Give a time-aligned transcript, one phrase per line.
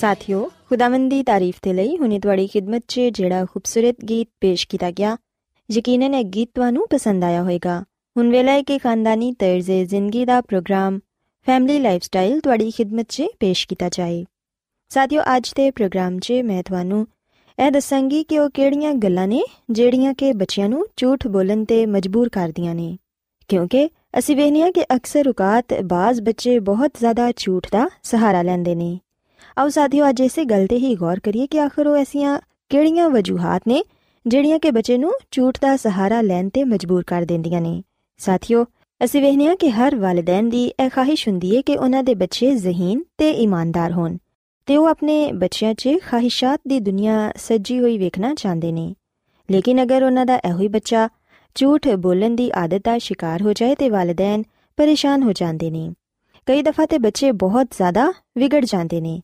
[0.00, 4.90] ਸਾਥਿਓ, ਖੁਦਾਵੰਦ ਦੀ ਤਾਰੀਫ ਤੇ ਲਈ ਹੁਣੇ ਤੁਹਾਡੀ ਖਿਦਮਤ 'ਚ ਜਿਹੜਾ ਖੂਬਸੂਰਤ ਗੀਤ ਪੇਸ਼ ਕੀਤਾ
[4.90, 5.16] ਗਿਆ,
[5.70, 7.84] ਯਕੀਨਨ ਇਹ ਗੀਤ ਤੁਹਾਨੂੰ ਪਸੰਦ ਆਇਆ ਹੋਵੇਗਾ।
[8.16, 10.98] ਹੁਣ ਵੇਲਾ ਹੈ ਕਿ ਖਾਨਦਾਨੀ ਤਰਜ਼ੇ ਜ਼ਿੰਦਗੀ ਦਾ ਪ੍ਰੋਗਰਾਮ,
[11.46, 14.24] ਫੈਮਿਲੀ ਲਾਈਫਸਟਾਈਲ ਤੁਹਾਡੀ ਖਿਦਮਤ 'ਚ ਪੇਸ਼ ਕੀਤਾ ਜਾਏ।
[14.88, 17.06] ਸਾਥਿਓ, ਅੱਜ ਦੇ ਪ੍ਰੋਗਰਾਮ 'ਚ ਮੈਂ ਤੁਹਾਨੂੰ
[17.66, 22.28] ਇਹ ਦੱਸਾਂਗੀ ਕਿ ਉਹ ਕਿਹੜੀਆਂ ਗੱਲਾਂ ਨੇ ਜਿਹੜੀਆਂ ਕਿ ਬੱਚਿਆਂ ਨੂੰ ਝੂਠ ਬੋਲਣ ਤੇ ਮਜਬੂਰ
[22.28, 22.96] ਕਰਦੀਆਂ ਨੇ।
[23.48, 28.74] ਕਿਉਂਕਿ ਅਸੀਂ ਵੇਖਦੇ ਹਾਂ ਕਿ ਅਕਸਰ ਔਕਾਤ ਬਾਜ਼ ਬੱਚੇ ਬਹੁਤ ਜ਼ਿਆਦਾ ਝੂਠ ਦਾ ਸਹਾਰਾ ਲੈਂਦੇ
[28.74, 29.00] ਨੇ।
[29.58, 33.60] ਆਓ ਸਾਥੀਓ, ਅੱਜ ਇਸੇ ਗੱਲ ਤੇ ਹੀ ਗੌਰ ਕਰੀਏ ਕਿ ਆਖਰ ਉਹ ਐਸੀਆਂ ਕਿਹੜੀਆਂ ਵਜੂਹਾਂ
[33.68, 33.84] ਨੇ
[34.26, 37.82] ਜਿਹੜੀਆਂ ਕਿ ਬੱਚੇ ਨੂੰ ਝੂਠ ਦਾ ਸਹਾਰਾ ਲੈਣ ਤੇ ਮਜਬੂਰ ਕਰ ਦਿੰਦੀਆਂ ਨੇ।
[38.18, 38.64] ਸਾਥੀਓ,
[39.04, 42.54] ਅਸੀਂ ਵੇਖਦੇ ਹਾਂ ਕਿ ਹਰ ਵਾਲਿਦੈਨ ਦੀ ਇਹ ਖਾਹਿਸ਼ ਹੁੰਦੀ ਹੈ ਕਿ ਉਹਨਾਂ ਦੇ ਬੱਚੇ
[42.54, 44.16] ਜ਼ਹੀਨ ਤੇ ਇਮਾਨਦਾਰ ਹੋਣ
[44.66, 48.94] ਤੇ ਉਹ ਆਪਣੇ ਬੱਚਿਆਂ 'ਚ ਖਾਹਿਸ਼ਾਤ ਦੀ ਦੁਨੀਆ ਸੱਜੀ ਹੋਈ ਵੇਖਣਾ ਚਾਹੁੰਦੇ ਨੇ।
[49.50, 51.08] ਲੇਕਿਨ ਅਗਰ ਉਹਨਾਂ ਦਾ ਇਹੋ ਹੀ ਬੱਚਾ
[51.54, 54.42] ਝੂਠ ਬੋਲਣ ਦੀ ਆਦਤ ਦਾ ਸ਼ਿਕਾਰ ਹੋ ਜਾਏ ਤੇ ਵਾਲਿਦੈਨ
[54.76, 55.92] ਪਰੇਸ਼ਾਨ ਹੋ ਜਾਂਦੇ ਨੇ।
[56.46, 59.20] ਕਈ ਦਫਾ ਤੇ ਬੱਚੇ ਬਹੁਤ ਜ਼ਿਆਦਾ ਵਿਗੜ ਜਾਂਦੇ ਨੇ।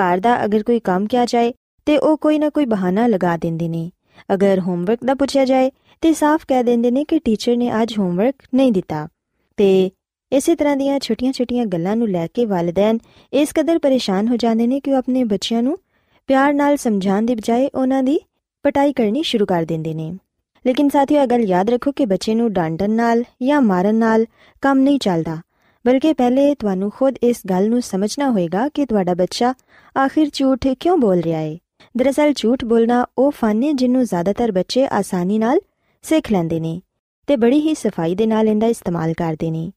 [0.00, 1.52] ਘਰ ਦਾ ਅਗਰ ਕੋਈ ਕੰਮ ਕਿਹਾ ਜਾਏ
[1.86, 3.90] ਤੇ ਉਹ ਕੋਈ ਨਾ ਕੋਈ ਬਹਾਨਾ ਲਗਾ ਦਿੰਦੇ ਨੇ।
[4.34, 8.34] ਅਗਰ ਹੋਮਵਰਕ ਦਾ ਪੁੱਛਿਆ ਜਾਏ ਤੇ ਸਾਫ਼ ਕਹਿ ਦਿੰਦੇ ਨੇ ਕਿ ਟੀਚਰ ਨੇ ਅੱਜ ਹੋਮਵਰਕ
[8.54, 9.08] ਨਹੀਂ ਦਿੱਤਾ।
[9.56, 9.90] ਤੇ
[10.32, 12.98] ਇਸੇ ਤਰ੍ਹਾਂ ਦੀਆਂ ਛੋਟੀਆਂ-ਛੋਟੀਆਂ ਗੱਲਾਂ ਨੂੰ ਲੈ ਕੇ ਵਾਲਿਦੈਨ
[13.32, 15.78] ਇਸ ਕਦਰ ਪਰੇਸ਼ਾਨ ਹੋ ਜਾਂਦੇ ਨੇ ਕਿ ਉਹ ਆਪਣੇ ਬੱਚਿਆਂ ਨੂੰ
[16.26, 18.20] ਪਿਆਰ ਨਾਲ ਸਮਝਾਉਣ ਦੀ ਬਜਾਏ ਉਹਨਾਂ ਦੀ
[18.62, 20.12] ਪਟਾਈ ਕਰਨੀ ਸ਼ੁਰੂ ਕਰ ਦਿੰਦੇ ਨੇ।
[20.66, 24.26] ਲੇਕਿਨ ਸਾਥੀਓ, ਇਹ ਗੱਲ ਯਾਦ ਰੱਖੋ ਕਿ ਬੱਚੇ ਨੂੰ ਡਾਂਟਣ ਨਾਲ ਜਾਂ ਮਾਰਨ ਨਾਲ
[24.60, 25.36] ਕੰਮ ਨਹੀਂ ਚੱਲਦਾ।
[25.86, 29.54] ਬਲਕਿ ਪਹਿਲੇ ਤੁਹਾਨੂੰ ਖੁਦ ਇਸ ਗੱਲ ਨੂੰ ਸਮਝਣਾ ਹੋਏਗਾ ਕਿ ਤੁਹਾਡਾ ਬੱਚਾ
[29.96, 31.56] ਆਖਿਰ ਝੂਠ ਕਿਉਂ ਬੋਲ ਰਿਹਾ ਹੈ
[31.96, 35.60] ਦਰਅਸਲ ਝੂਠ ਬੋਲਣਾ ਉਹ ਫਨ ਹੈ ਜਿਹਨੂੰ ਜ਼ਿਆਦਾਤਰ ਬੱਚੇ ਆਸਾਨੀ ਨਾਲ
[36.02, 36.80] ਸਿੱਖ ਲੈਂਦੇ ਨੇ
[37.26, 39.70] ਤੇ ਬੜੀ ਹੀ ਸਫ਼ਾਈ ਦੇ ਨਾਲ ਇਹਦਾ ਇਸਤੇਮਾਲ ਕਰਦੇ ਨੇ।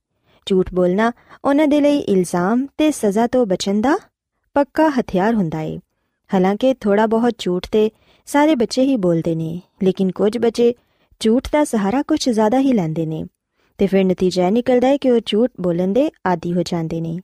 [0.47, 1.11] ਝੂਠ ਬੋਲਣਾ
[1.45, 3.97] ਉਹਨਾਂ ਦੇ ਲਈ ਇਲਜ਼ਾਮ ਤੇ ਸਜ਼ਾ ਤੋਂ ਬਚਣ ਦਾ
[4.55, 5.77] ਪੱਕਾ ਹਥਿਆਰ ਹੁੰਦਾ ਹੈ
[6.29, 7.89] ਹਾਲਾਂਕਿ ਥੋੜਾ ਬਹੁਤ ਝੂਠ ਤੇ
[8.27, 10.73] ਸਾਰੇ ਬੱਚੇ ਹੀ ਬੋਲਦੇ ਨੇ, ਲੇਕਿਨ ਕੁਝ ਬੱਚੇ
[11.19, 13.23] ਝੂਠ ਦਾ ਸਹਾਰਾ ਕੁਝ ਜ਼ਿਆਦਾ ਹੀ ਲੈਂਦੇ ਨੇ।
[13.77, 17.19] ਤੇ ਫਿਰ ਨਤੀਜਾ ਨਿਕਲਦਾ ਹੈ ਕਿ ਉਹ ਝੂਠ ਬੋਲਣ ਦੇ ਆਦੀ ਹੋ ਜਾਂਦੇ ਨੇ।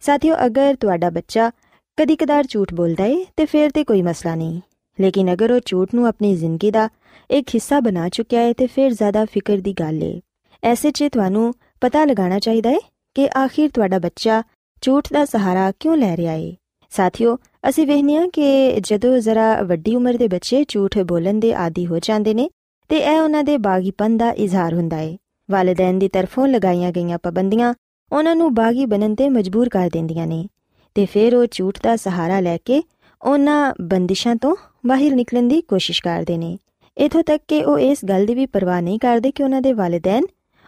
[0.00, 1.50] ਸਾਥੀਓ, ਅਗਰ ਤੁਹਾਡਾ ਬੱਚਾ
[1.96, 4.60] ਕਦੀ-ਕਦਾਰ ਝੂਠ ਬੋਲਦਾ ਹੈ ਤੇ ਫਿਰ ਤੇ ਕੋਈ ਮਸਲਾ ਨਹੀਂ।
[5.00, 6.88] ਲੇਕਿਨ ਅਗਰ ਉਹ ਝੂਠ ਨੂੰ ਆਪਣੀ ਜ਼ਿੰਦਗੀ ਦਾ
[7.30, 10.20] ਇੱਕ ਹਿੱਸਾ ਬਣਾ ਚੁੱਕਿਆ ਹੈ ਤੇ ਫਿਰ ਜ਼ਿਆਦਾ ਫਿਕਰ ਦੀ ਗੱਲ ਹੈ
[10.62, 12.78] ਐਸੇ 'ਚ ਤੁਹਾਨੂੰ ਪਤਾ ਲਗਾਉਣਾ ਚਾਹੀਦਾ ਹੈ
[13.14, 14.42] ਕਿ ਆਖਿਰ ਤੁਹਾਡਾ ਬੱਚਾ
[14.80, 16.52] ਝੂਠ ਦਾ ਸਹਾਰਾ ਕਿਉਂ ਲੈ ਰਿਹਾ ਹੈ
[16.90, 17.38] ਸਾਥੀਓ,
[17.68, 21.98] ਅਸੀਂ ਵੇਖਦੇ ਹਾਂ ਕਿ ਜਦੋਂ ਜ਼ਰਾ ਵੱਡੀ ਉਮਰ ਦੇ ਬੱਚੇ ਝੂਠ ਬੋਲਣ ਦੇ ਆਦੀ ਹੋ
[21.98, 22.50] ਜਾਂਦੇ ਨੇ,
[22.88, 25.16] ਤੇ ਇਹ ਉਹਨਾਂ ਦੇ ਬਾਗੀਪਨ ਦਾ ਇਜ਼ਹਾਰ ਹੁੰਦਾ ਹੈ
[25.50, 27.74] ਵਾਲਿਦੈਨ ਦੀ ਤਰਫੋਂ ਲਗਾਈਆਂ ਗਈਆਂ ਪਾਬੰਦੀਆਂ
[28.12, 30.46] ਉਹਨਾਂ ਨੂੰ ਬਾਗੀ ਬਣਨ ਤੇ ਮਜਬੂਰ ਕਰ ਦਿੰਦੀਆਂ ਨੇ
[30.94, 32.82] ਤੇ ਫਿਰ ਉਹ ਝੂਠ ਦਾ ਸਹਾਰਾ ਲੈ ਕੇ
[33.22, 34.56] ਉਹਨਾਂ ਬੰਦਿਸ਼ਾਂ ਤੋਂ
[34.86, 36.58] ਬਾਹਰ ਨਿਕਲਣ ਦੀ ਕੋਸ਼ਿਸ਼ ਕਰਦੇ ਨੇ।
[36.98, 40.24] ਇਥੋਂ ਤੱਕ ਕਿ ਉਹ ਇਸ ਗੱਲ ਦੀ ਵੀ ਪਰਵਾਹ ਨਹੀਂ ਕਰਦੇ ਕਿ ਉਹਨਾਂ ਦੇ ਵਾਲਿਦੈਨ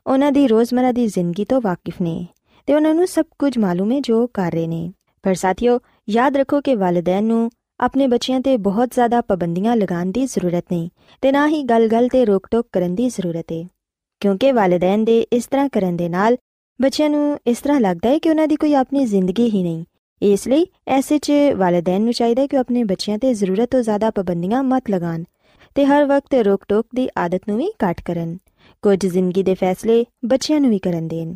[0.06, 2.26] ਉਹਨਾਂ ਦੀ ਰੋਜ਼ਮਰਾ ਦੀ ਜ਼ਿੰਦਗੀ ਤੋਂ ਵਾਕਿਫ ਨੇ
[2.66, 4.92] ਤੇ ਉਹਨਾਂ ਨੂੰ ਸਭ ਕੁਝ ਮਾਲੂਮ ਹੈ ਜੋ ਕਰ ਰਹੇ ਨੇ।
[5.22, 5.80] ਪਰ ਸਾਥੀਓ,
[6.10, 7.50] ਯਾਦ ਰੱਖੋ ਕਿ ਵਾਲਿਦੈਨ ਨੂੰ
[7.80, 10.88] ਆਪਣੇ ਬੱਚਿਆਂ ਤੇ ਬਹੁਤ ਜ਼ਿਆਦਾ ਪਾਬੰਦੀਆਂ ਲਗਾਉਣ ਦੀ ਜ਼ਰੂਰਤ ਨਹੀਂ
[11.20, 13.64] ਤੇ ਨਾ ਹੀ ਗੱਲ-ਗੱਲ ਤੇ ਰੋਕ-ਟੋਕ ਕਰਨ ਦੀ ਜ਼ਰੂਰਤ ਹੈ
[14.20, 16.36] ਕਿਉਂਕਿ ਵਾਲਿਦੈਨ ਦੇ ਇਸ ਤਰ੍ਹਾਂ ਕਰਨ ਦੇ ਨਾਲ
[16.82, 19.84] ਬੱਚਿਆਂ ਨੂੰ ਇਸ ਤਰ੍ਹਾਂ ਲੱਗਦਾ ਹੈ ਕਿ ਉਹਨਾਂ ਦੀ ਕੋਈ ਆਪਣੀ ਜ਼ਿੰਦਗੀ ਹੀ ਨਹੀਂ।
[20.22, 23.82] ਇਸ ਲਈ ਐਸੇ 'ਚ ਵਾਲਿਦੈਨ ਨੂੰ ਚਾਹੀਦਾ ਹੈ ਕਿ ਉਹ ਆਪਣੇ ਬੱਚਿਆਂ ਤੇ ਜ਼ਰੂਰਤ ਤੋਂ
[23.82, 25.24] ਜ਼ਿਆਦਾ ਪਾਬੰਦੀਆਂ ਮਤ ਲਗਾਣ
[25.74, 28.38] ਤੇ ਹਰ ਵਕਤ ਰੋਕ-ਟੋਕ ਦੀ ਆਦਤ ਨੂੰ ਵੀ ਘੱਟ ਕਰਨ।
[28.82, 31.34] ਕੁਝ ਜ਼ਿੰਦਗੀ ਦੇ ਫੈਸਲੇ ਬੱਚਿਆਂ ਨੂੰ ਵੀ ਕਰਨ ਦੇਣ।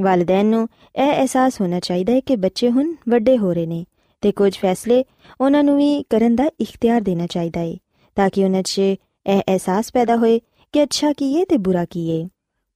[0.00, 3.84] ਵਾਲਿਦੈਨ ਨੂੰ ਇਹ ਅਹਿਸਾਸ ਹੋਣਾ ਚਾਹੀਦਾ ਹੈ ਕਿ ਬੱਚੇ ਹੁਣ ਵੱਡੇ ਹੋ ਰਹੇ ਨੇ
[4.20, 5.04] ਤੇ ਕੁਝ ਫੈਸਲੇ
[5.40, 7.76] ਉਹਨਾਂ ਨੂੰ ਵੀ ਕਰਨ ਦਾ ਇਖਤਿਆਰ ਦੇਣਾ ਚਾਹੀਦਾ ਹੈ
[8.16, 10.40] ਤਾਂ ਕਿ ਉਹਨਾਂ 'ਚ ਇਹ ਅਹਿਸਾਸ ਪੈਦਾ ਹੋਏ
[10.74, 12.28] ਕਿ ਅੱਛਾ ਕੀ ਹੈ ਤੇ ਬੁਰਾ ਕੀ ਹੈ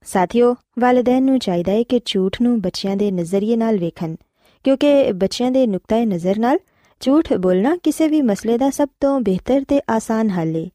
[0.07, 4.15] ਸਾਥੀਓ, ਵਾਲਿਦੈਨ ਨੂੰ ਚਾਹੀਦਾ ਹੈ ਕਿ ਝੂਠ ਨੂੰ ਬੱਚਿਆਂ ਦੇ ਨਜ਼ਰੀਏ ਨਾਲ ਵੇਖਣ,
[4.65, 6.59] ਕਿਉਂਕਿ ਬੱਚਿਆਂ ਦੇ ਨੁਕਤੇ ਨਜ਼ਰ ਨਾਲ
[7.01, 10.69] ਝੂਠ ਬੋਲਣਾ ਕਿਸੇ ਵੀ ਮਸਲੇ ਦਾ ਸਭ ਤੋਂ ਬਿਹਤਰ ਤੇ ਆਸਾਨ ਹੱਲ ਹੈ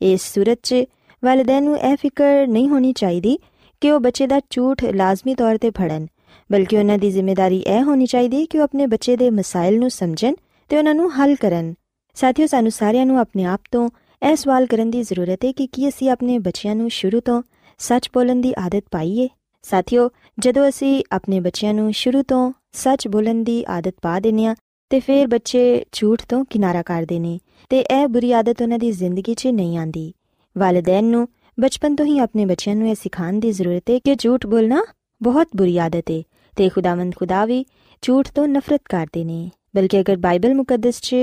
[0.00, 0.84] ਇਸ ਸੂਰਤ 'ਚ
[1.22, 3.38] ਵਾਲਿਦੈਨ ਨੂੰ ਇਹ ਫਿਕਰ ਨਹੀਂ ਹੋਣੀ ਚਾਹੀਦੀ
[3.82, 6.06] ਕਿ ਉਹ ਬੱਚੇ ਦਾ ਝੂਠ ਲਾਜ਼ਮੀ ਤੌਰ ਤੇ ਫੜਨ,
[6.50, 10.34] ਬਲਕਿ ਉਹਨਾਂ ਦੀ ਜ਼ਿੰਮੇਵਾਰੀ ਇਹ ਹੋਣੀ ਚਾਹੀਦੀ ਕਿ ਉਹ ਆਪਣੇ ਬੱਚੇ ਦੇ ਮਸਾਇਲ ਨੂੰ ਸਮਝਣ
[10.70, 11.74] ਤੇ ਉਹਨਾਂ ਨੂੰ ਹੱਲ ਕਰਨ।
[12.16, 13.88] ਸਾਥੀਓ, ਸਾਨੂੰ ਸਾਰਿਆਂ ਨੂੰ ਆਪਣੇ ਆਪ ਤੋਂ
[14.22, 17.42] ਇਹ ਸਵਾਲ ਕਰਨ ਦੀ ਜ਼ਰੂਰਤ ਹੈ ਕਿ ਕੀ ਅਸੀਂ ਆਪਣੇ ਬੱਚਿਆਂ ਨੂੰ ਸ਼ੁਰੂ ਤੋਂ
[17.78, 19.28] ਸੱਚ ਬੋਲਣ ਦੀ ਆਦਤ ਪਾਈਏ?
[19.64, 24.54] ਸਾਥੀਓ, ਜਦੋਂ ਅਸੀਂ ਆਪਣੇ ਬੱਚਿਆਂ ਨੂੰ ਸ਼ੁਰੂ ਤੋਂ ਸੱਚ ਬੋਲਣ ਦੀ ਆਦਤ ਪਾ ਦਿੰਨੇ ਆ
[24.90, 27.38] ਤੇ ਫਿਰ ਬੱਚੇ ਝੂਠ ਤੋਂ ਕਿਨਾਰਾ ਕਰਦੇ ਨੇ,
[27.70, 30.12] ਤੇ ਇਹ ਬੁਰੀ ਆਦਤ ਉਹਨਾਂ ਦੀ ਜ਼ਿੰਦਗੀ 'ਚ ਨਹੀਂ ਆਂਦੀ
[30.56, 31.28] ਵਾਲਿਦੈਨ ਨੂੰ
[31.58, 34.84] ਬਚਪਨ ਤੋਂ ਹੀ ਆਪਣੇ ਬੱਚਿਆਂ ਨੂੰ ਇਹ ਸਿਖਾਉਣ ਦੀ ਜ਼ਰੂਰਤ ਹੈ ਕਿ ਝੂਠ ਬੋਲਣਾ
[35.22, 36.22] ਬਹੁਤ ਬੁਰੀ ਆਦਤ ਹੈ,
[36.56, 37.64] ਤੇ ਖੁਦਾਵੰਦ ਖੁਦਾ ਵੀ
[38.02, 41.16] ਝੂਠ ਤੋਂ ਨਫ਼ਰਤ ਕਰਦੇ ਨੇ। ਬਲਕਿ ਅਗਰ ਬਾਈਬਲ ਮੁਕੱਦਸ 'ਚ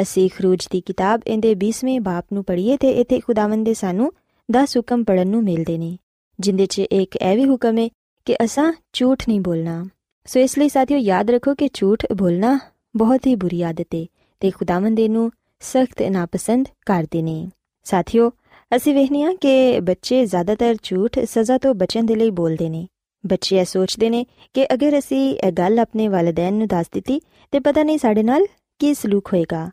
[0.00, 4.12] ਅਸੀਂ ਖਰੂਜ ਦੀ ਕਿਤਾਬ ਇਹਦੇ 20ਵੇਂ ਬਾਪ ਨੂੰ ਪੜ੍ਹੀਏ ਤੇ ਇੱਥੇ ਖੁਦਾਵੰਦ ਦੇ ਸਾਨੂੰ
[4.48, 5.96] 10 ਹੁਕਮ ਪੜਨ ਨੂੰ ਮਿਲਦੇ ਨੇ,
[6.40, 7.88] ਜਿੰਦੇ 'ਚ ਇੱਕ ਇਹ ਵੀ ਹੁਕਮ ਹੈ
[8.26, 9.84] ਕਿ ਅਸਾਂ ਝੂਠ ਨਹੀਂ ਬੋਲਣਾ।
[10.26, 12.58] ਸੋ ਇਸ ਲਈ ਸਾਥੀਓ ਯਾਦ ਰੱਖੋ ਕਿ ਝੂਠ ਬੋਲਣਾ
[12.96, 14.06] ਬਹੁਤ ਹੀ ਬੁਰੀ ਆਦਤ ਹੈ
[14.40, 15.30] ਤੇ ਖੁਦਾਵੰਦ ਇਹਨੂੰ
[15.60, 17.48] ਸਖਤ ਨਾਪਸੰਦ ਕਰਦੇ ਨੇ।
[17.84, 18.30] ਸਾਥੀਓ,
[18.76, 22.86] ਅਸੀਂ ਵੇਖਨੇ ਆ ਕਿ ਬੱਚੇ ਜ਼ਿਆਦਾਤਰ ਝੂਠ ਸਜ਼ਾ ਤੋਂ ਬਚਣ ਦੇ ਲਈ ਬੋਲਦੇ ਨੇ।
[23.24, 27.20] ਬੱਚੇ ਇਹ ਸੋਚਦੇ ਨੇ ਕਿ ਅਗਰ ਅਸੀਂ ਇਹ ਗੱਲ ਆਪਣੇ ਵਾਲਿਦੈਨ ਨੂੰ ਦੱਸ ਦਿੱਤੀ
[27.52, 28.46] ਤੇ ਪਤਾ ਨਹੀਂ ਸਾਡੇ ਨਾਲ
[28.78, 29.70] ਕੀ ਸਲੂਕ ਹੋਏਗਾ।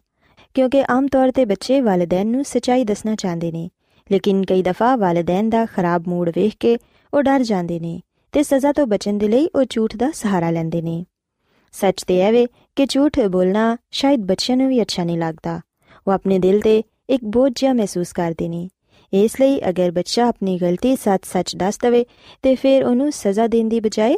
[0.54, 3.70] ਕਿਉਂਕਿ ਆਮ ਤੌਰ ਤੇ ਬੱਚੇ ਵਾਲਿਦੈਨ ਨੂੰ ਸਚਾਈ ਦੱਸਣਾ ਚਾਹੁੰਦੇ ਨੇ,
[4.10, 6.78] ਲੇਕਿਨ ਕਈ ਦਫਾ ਵਾਲਿਦੈਨ ਦਾ ਖਰਾਬ ਮੂਡ ਵੇਖ ਕੇ
[7.14, 8.00] ਉਹ ਡਰ ਜਾਂਦੇ ਨੇ
[8.34, 11.06] ਤੇ ਸਜ਼ਾ ਤੋਂ ਬਚਣ ਦੇ ਲਈ ਉਹ ਝੂਠ ਦਾ ਸਹਾਰਾ ਲੈਂਦੇ ਨੇ।
[11.72, 15.60] ਸੱਚ ਤੇ ਇਹ ਵੇ ਕਿ ਝੂਠ ਬੋਲਣਾ ਸ਼ਾਇਦ ਬੱਚਿਆਂ ਨੂੰ ਵੀ ਅੱਛਾ ਨਹੀਂ ਲੱਗਦਾ।
[16.08, 18.70] ਉਹ ਆਪਣੇ ਦਿਲ ਤੇ ਇੱਕ ਬੋਝ ਜਿਹਾ ਮਹਿਸੂਸ ਕਰਦੇ ਨੇ।
[19.14, 22.06] ਇਸ ਲਈ ਅਗਰ ਬੱਚਾ ਆਪਣੀ ਗਲਤੀ ਸੱਚ-ਸੱਚ ਦੱਸ ਦਵੇ
[22.42, 24.18] ਤੇ ਫਿਰ ਉਹਨੂੰ ਸਜ਼ਾ ਦੇਣ ਦੀ ਬਜਾਏ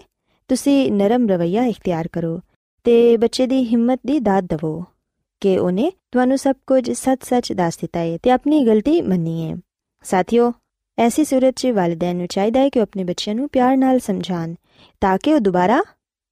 [0.49, 2.39] ਤੁਸੀਂ ਨਰਮ ਰਵਈਆ ਇਖਤਿਆਰ ਕਰੋ
[2.83, 4.83] ਤੇ ਬੱਚੇ ਦੀ ਹਿੰਮਤ ਦੀ ਦਾਤ ਦਿਵੋ।
[5.41, 9.55] ਕਿ ਉਹਨੇ ਤੁਹਾਨੂੰ ਸਭ ਕੁਝ ਸੱਚ-ਸੱਚ ਦੱਸ ਦਿੱਤਾ ਹੈ ਤੇ ਆਪਣੀ ਗਲਤੀ ਮੰਨੀ ਹੈ
[10.05, 10.51] ਸਾਥੀਓ
[10.97, 14.53] ਐਸੀ ਸੂਰਤ 'ਚ ਵਾਲਿਦੈਨ ਨੂੰ ਚਾਹੀਦਾ ਹੈ ਕਿ ਉਹ ਆਪਣੇ ਬੱਚਿਆਂ ਨੂੰ ਪਿਆਰ ਨਾਲ ਸਮਝਾਣ
[15.01, 15.81] ਤਾਂ ਕਿ ਉਹ ਦੁਬਾਰਾ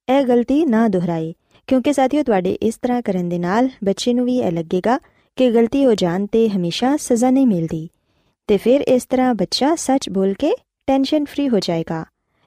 [0.08, 1.34] ਇਹ ਗਲਤੀ ਨਾ ਦੁਹਰਾਏ
[1.68, 4.98] ਕਿਉਂਕਿ ਸਾਥੀਓ ਤੁਹਾਡੇ ਇਸ ਤਰ੍ਹਾਂ ਕਰਨ ਦੇ ਨਾਲ ਬੱਚੇ ਨੂੰ ਵੀ ਇਹ ਲੱਗੇਗਾ
[5.38, 7.88] ਕਿ ਗਲਤੀ ਹੋ ਜਾਣ ਤੇ ਹਮੇਸ਼ਾ ਸਜ਼ਾ ਨਹੀਂ ਮਿਲਦੀ
[8.50, 10.54] ਤੇ ਫਿਰ ਇਸ ਤਰ੍ਹਾਂ ਬੱਚਾ ਸੱਚ ਬੋਲ ਕੇ
[10.88, 12.04] ਟੈਨਸ਼ਨ ਫ੍ਰੀ ਹੋ ਜਾਏਗਾ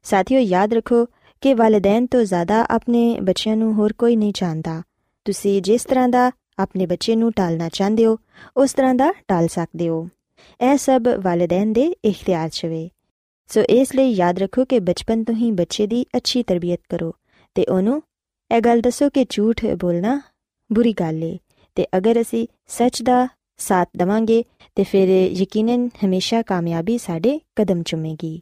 [0.06, 1.04] ਸਾਥੀਓ ਯਾਦ ਰੱਖੋ
[1.42, 4.82] ਕਿ ਵਾਲਿਦੈਨ ਤੋਂ ਜ਼ਿਆਦਾ ਆਪਣੇ ਬੱਚਿਆਂ ਨੂੰ ਹੋਰ ਕੋਈ ਨਹੀਂ ਜਾਣਦਾ
[5.26, 8.17] ਤੁਸੀਂ ਜਿਸ ਤਰ੍ਹਾਂ ਦਾ ਆਪਣੇ ਬੱਚੇ ਨੂੰ ਟਾਲਣਾ ਚਾਹੁੰਦੇ ਹੋ
[8.57, 10.07] ਉਸ ਤਰ੍ਹਾਂ ਦਾ ਟਾਲ ਸਕਦੇ ਹੋ
[10.59, 12.89] ਇਹ ਸਭ ਵਾਲਿਦੈਨ ਦੇ ਇਖਤਿਆਰ 'ਚ ਵੇ
[13.49, 17.13] ਸੋ ਇਸ ਲਈ ਯਾਦ ਰੱਖੋ ਕਿ ਬਚਪਨ ਤੋਂ ਹੀ ਬੱਚੇ ਦੀ ਅੱਛੀ ਤਰਬੀਅਤ ਕਰੋ
[17.55, 18.01] ਤੇ ਉਹਨੂੰ
[18.51, 20.19] ਇਹ ਗੱਲ ਦੱਸੋ ਕਿ ਝੂਠ ਬੋਲਣਾ
[20.69, 21.37] ਬੁਰੀ ਗੱਲ ਏ
[21.77, 23.27] ਤੇ ਅਗਰ ਅਸੀਂ ਸੱਚ ਦਾ
[23.59, 24.43] ਸਾਥ ਦਵਾਂਗੇ
[24.77, 28.39] ਤੇ ਫਿਰ ਯਕੀਨਨ ਹਮੇਸ਼ਾ ਕਾਮਯਾਬੀ ਸਾਡੇ ਕਦਮ ਚੁੰਮੇਗੀ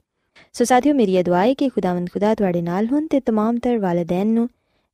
[0.55, 3.77] ਸੋ ਸਾਥੀਓ ਮੇਰੀ ਇਹ ਦੁਆ ਹੈ ਕਿ ਖੁਦਾਵੰਦ ਖੁਦਾ ਤੁਹਾਡੇ ਨਾਲ ਹੋਣ ਤੇ तमाम ਤਰ
[3.77, 4.47] ਵਾਲਿਦੈਨ ਨੂੰ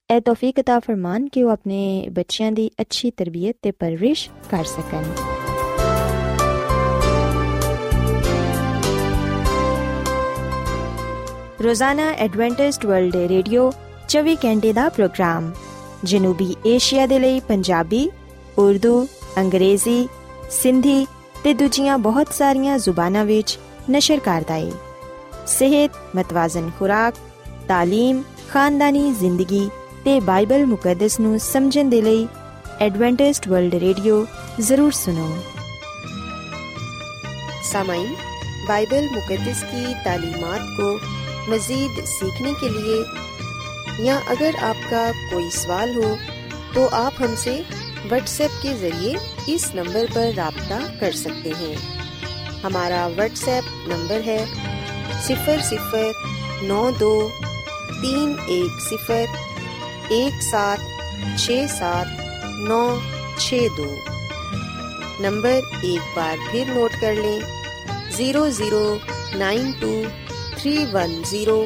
[0.10, 5.04] ਇਹ ਤੌਫੀਕ عطا ਫਰਮਾਨ ਕਿ ਉਹ ਆਪਣੇ ਬੱਚਿਆਂ ਦੀ ਅੱਛੀ ਤਰਬੀਅਤ ਤੇ ਪਰਵਰਿਸ਼ ਕਰ ਸਕਣ
[11.64, 13.72] ਰੋਜ਼ਾਨਾ ਐਡਵੈਂਟਿਸਟ ਵਰਲਡ ਰੇਡੀਓ
[14.10, 15.52] 24 ਘੰਟੇ ਦਾ ਪ੍ਰੋਗਰਾਮ
[16.04, 18.10] ਜਨੂਬੀ ਏਸ਼ੀਆ ਦੇ ਲਈ ਪੰਜਾਬੀ
[18.58, 19.08] ਉਰਦੂ
[19.38, 20.08] ਅੰਗਰੇਜ਼ੀ
[20.52, 21.06] ਸਿੰਧੀ
[21.44, 23.58] ਤੇ ਦੂਜੀਆਂ ਬਹੁਤ ਸਾਰੀਆਂ ਜ਼ੁਬਾਨਾਂ ਵਿੱਚ
[23.92, 24.72] ਨਸ਼ਰ ਕਰਦਾ ਹੈ
[25.48, 27.14] ਸਿਹਤ ਮਤਵਾਜ਼ਨ ਖੁਰਾਕ
[27.72, 29.70] تعلیم ਖਾਨਦਾਨੀ ਜ਼ਿੰਦਗੀ
[30.06, 32.28] ਤੇ ਬਾਈਬਲ ਮੁਕੱਦਸ ਨੂੰ ਸਮਝਣ ਦੇ ਲਈ
[32.82, 34.26] ਐਡਵੈਂਟਿਸਟ ਵਰਲਡ ਰੇਡੀਓ
[34.60, 35.34] ਜ਼ਰੂਰ ਸੁਨੋ
[37.64, 38.08] सामाइन
[38.64, 40.88] बाइबल मुकद्दस की तालीमात को
[41.48, 42.98] मज़ीद सीखने के लिए
[44.02, 46.10] या अगर आपका कोई सवाल हो
[46.74, 47.54] तो आप हमसे
[48.06, 49.16] व्हाट्सएप के ज़रिए
[49.50, 51.76] इस नंबर पर रबता कर सकते हैं
[52.64, 54.40] हमारा व्हाट्सएप नंबर है
[55.22, 56.12] सिफर सिफर
[56.66, 57.14] नौ दो
[57.94, 59.45] तीन एक सिफर
[60.14, 60.80] एक सात
[61.38, 62.22] छ सात
[62.68, 62.82] नौ
[63.40, 63.90] छ दो
[65.22, 67.42] नंबर एक बार फिर नोट कर लें
[68.12, 68.84] zero zero
[69.38, 69.92] nine two
[70.56, 71.60] three one zero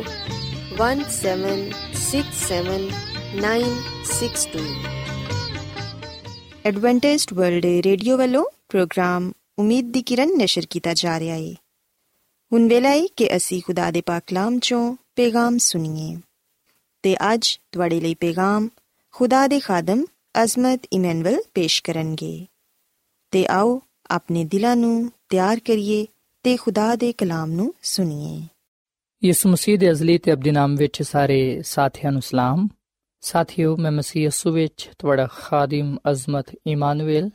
[0.80, 1.64] one seven
[2.02, 2.90] six seven
[3.42, 3.80] nine
[4.12, 4.68] six two
[6.66, 11.54] Adventist World Radio ਵੱਲੋਂ ਪ੍ਰੋਗਰਾਮ ਉਮੀਦ ਦੀ ਕਿਰਨ ਨਿਸ਼ਰ ਕੀਤਾ ਜਾ ਰਿਹਾ ਹੈ
[12.52, 16.16] ਹੁਣ ਵੇਲਾ ਹੈ ਕਿ ਅਸੀਂ ਖੁਦਾ ਦੇ ਪਾਕ ਕਲਾਮ ਚੋਂ ਪੈਗਾਮ ਸੁਣੀਏ
[17.03, 18.69] ਤੇ ਅੱਜ ਤੁਹਾਡੇ ਲਈ ਪੈਗਾਮ
[19.13, 20.05] ਖੁਦਾ ਦੇ ਖਾਦਮ
[20.43, 22.47] ਅਜ਼ਮਤ ਇਮਨੁਅਲ ਪੇਸ਼ ਕਰਨਗੇ।
[23.31, 26.07] ਤੇ ਆਓ ਆਪਣੇ ਦਿਲਾਂ ਨੂੰ ਤਿਆਰ ਕਰੀਏ
[26.43, 28.43] ਤੇ ਖੁਦਾ ਦੇ ਕਲਾਮ ਨੂੰ ਸੁਣੀਏ।
[29.25, 32.69] ਯਿਸੂ ਮਸੀਹ ਦੇ ਅਜ਼ਲੀ ਤੇ ਅਬਦੀ ਨਾਮ ਵਿੱਚ ਸਾਰੇ ਸਾਥੀਆਂ ਨੂੰ ਸਲਾਮ।
[33.21, 37.31] ਸਾਥਿਓ, ਮੈਂ ਮਸੀਹ ਯਿਸੂ ਵਿੱਚ ਤੁਹਾਡਾ ਖਾਦਮ ਅਜ਼ਮਤ ਇਮਾਨੁਅਲ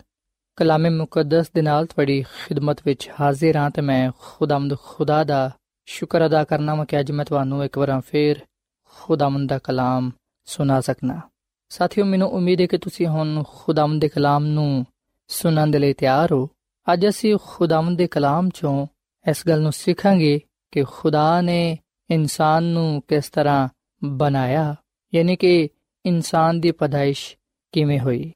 [0.55, 5.51] ਕਲਾਮੇ ਮੁਕੱਦਸ ਦੇ ਨਾਲ ਤੁਹਾਡੀ ਖਿਦਮਤ ਵਿੱਚ ਹਾਜ਼ਰ ਹਾਂ ਤੇ ਮੈਂ ਖੁਦਾਮਦ ਖੁਦਾ ਦਾ
[5.85, 8.35] ਸ਼ੁਕਰ ਅਦਾ ਕਰਨਾ ਮੈਂ ਕਿ ਅੱਜ ਮੈਂ ਤੁਹਾਨੂੰ ਇੱਕ ਵਾਰ ਫੇਰ
[9.01, 10.11] ਖੁਦਾਮਦ ਦਾ ਕਲਾਮ
[10.45, 11.21] ਸੁਣਾ ਸਕਣਾ
[11.69, 14.85] ਸਾਥਿਓ, ਮੈਨੂੰ ਉਮੀਦ ਹੈ ਕਿ ਤੁਸੀਂ ਹੁਣ ਖੁਦਾਮਦ ਦੇ ਕਲਾਮ ਨੂੰ
[15.27, 16.49] ਸੁਣਨ ਦੇ ਲਈ ਤਿਆਰ ਹੋ।
[16.93, 18.87] ਅੱਜ ਅਸੀਂ ਖੁਦਾਵੰਦ ਦੇ ਕਲਾਮ ਚੋਂ
[19.29, 20.39] ਇਸ ਗੱਲ ਨੂੰ ਸਿੱਖਾਂਗੇ
[20.71, 21.77] ਕਿ ਖੁਦਾ ਨੇ
[22.09, 23.69] ਇਨਸਾਨ ਨੂੰ ਕਿਸ ਤਰ੍ਹਾਂ
[24.03, 24.75] ਬਣਾਇਆ,
[25.15, 25.69] ਯਾਨੀ ਕਿ
[26.05, 27.37] ਇਨਸਾਨ ਦੀ ਪਦਾਇਸ਼
[27.71, 28.33] ਕਿਵੇਂ ਹੋਈ।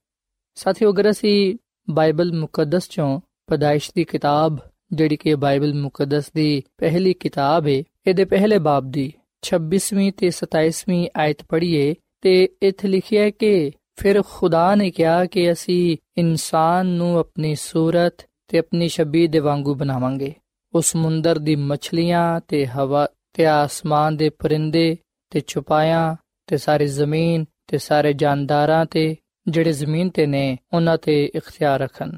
[0.56, 1.58] ਸਾਥੀਓ, ਅਗਰ ਅਸੀਂ
[1.90, 4.58] ਬਾਈਬਲ ਮੁਕੱਦਸ ਚੋਂ ਪਦਾਇਸ਼ ਦੀ ਕਿਤਾਬ,
[4.94, 11.08] ਜਿਹੜੀ ਕਿ ਬਾਈਬਲ ਮੁਕੱਦਸ ਦੀ ਪਹਿਲੀ ਕਿਤਾਬ ਹੈ, ਇਹਦੇ ਪਹਿਲੇ ਬਾਬ ਦੀ 26ਵੀਂ ਤੇ 27ਵੀਂ
[11.18, 17.20] ਆਇਤ ਪੜ੍ਹੀਏ ਤੇ ਇੱਥੇ ਲਿਖਿਆ ਹੈ ਕਿ ਫਿਰ ਖੁਦਾ ਨੇ ਕਿਹਾ ਕਿ ਅਸੀਂ ਇਨਸਾਨ ਨੂੰ
[17.20, 18.14] ਆਪਣੀ ਸੂਰਤ
[18.48, 20.34] ਤੇ ਆਪਣੀ ਛਬੀ ਦੇ ਵਾਂਗੂ ਬਣਾਵਾਂਗੇ।
[20.74, 24.98] ਉਸ ਸਮੁੰਦਰ ਦੀ ਮੱਛਲੀਆਂ ਤੇ ਹਵਾ ਤੇ ਆਸਮਾਨ ਦੇ ਪਰਿੰਦੇ
[25.30, 26.16] ਤੇ ਛੁਪਾਇਆ
[26.48, 29.16] ਤੇ ਸਾਰੀ ਜ਼ਮੀਨ ਤੇ ਸਾਰੇ ਜਾਨਦਾਰਾਂ ਤੇ
[29.48, 32.12] ਜਿਹੜੇ ਜ਼ਮੀਨ ਤੇ ਨੇ, ਉਹਨਾਂ ਤੇ ਇਖਤਿਆਰ ਰੱਖਣ।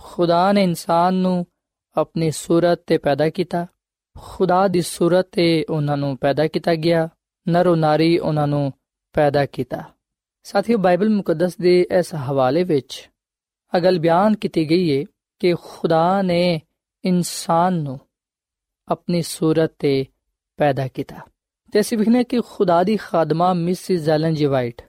[0.00, 1.46] ਖੁਦਾ ਨੇ ਇਨਸਾਨ ਨੂੰ
[1.96, 3.66] ਆਪਣੀ ਸੂਰਤ ਤੇ ਪੈਦਾ ਕੀਤਾ।
[4.20, 7.08] ਖੁਦਾ ਦੀ ਸੂਰਤ ਤੇ ਉਹਨਾਂ ਨੂੰ ਪੈਦਾ ਕੀਤਾ ਗਿਆ,
[7.48, 8.72] ਨਰੋ ਨਾਰੀ ਉਹਨਾਂ ਨੂੰ
[9.12, 9.82] ਪੈਦਾ ਕੀਤਾ।
[10.42, 13.10] ਸਾਥੀਓ, ਬਾਈਬਲ ਮੁਕੱਦਸ ਦੇ ਇਸ ਹਵਾਲੇ ਵਿੱਚ
[13.76, 15.04] ਅਗਲ ਬਿਆਨ ਕੀਤੀ ਗਈ ਹੈ
[15.38, 16.60] ਕਿ ਖੁਦਾ ਨੇ
[17.04, 18.00] ਇਨਸਾਨ ਨੂੰ
[18.88, 20.06] ਆਪਣੀ ਸੂਰਤ ਤੇ
[20.56, 21.16] ਪੈਦਾ ਕੀਤਾ।
[21.72, 24.82] ਤੇ ਅਸੀਂ ਵਿਖਨੇ ਕਿ ਖੁਦਾ ਦੀ ਖਾਦਮਾ ਮਿਸਿਸ ਜ਼ੈਲਨ ਜੀ ਵਾਈਟ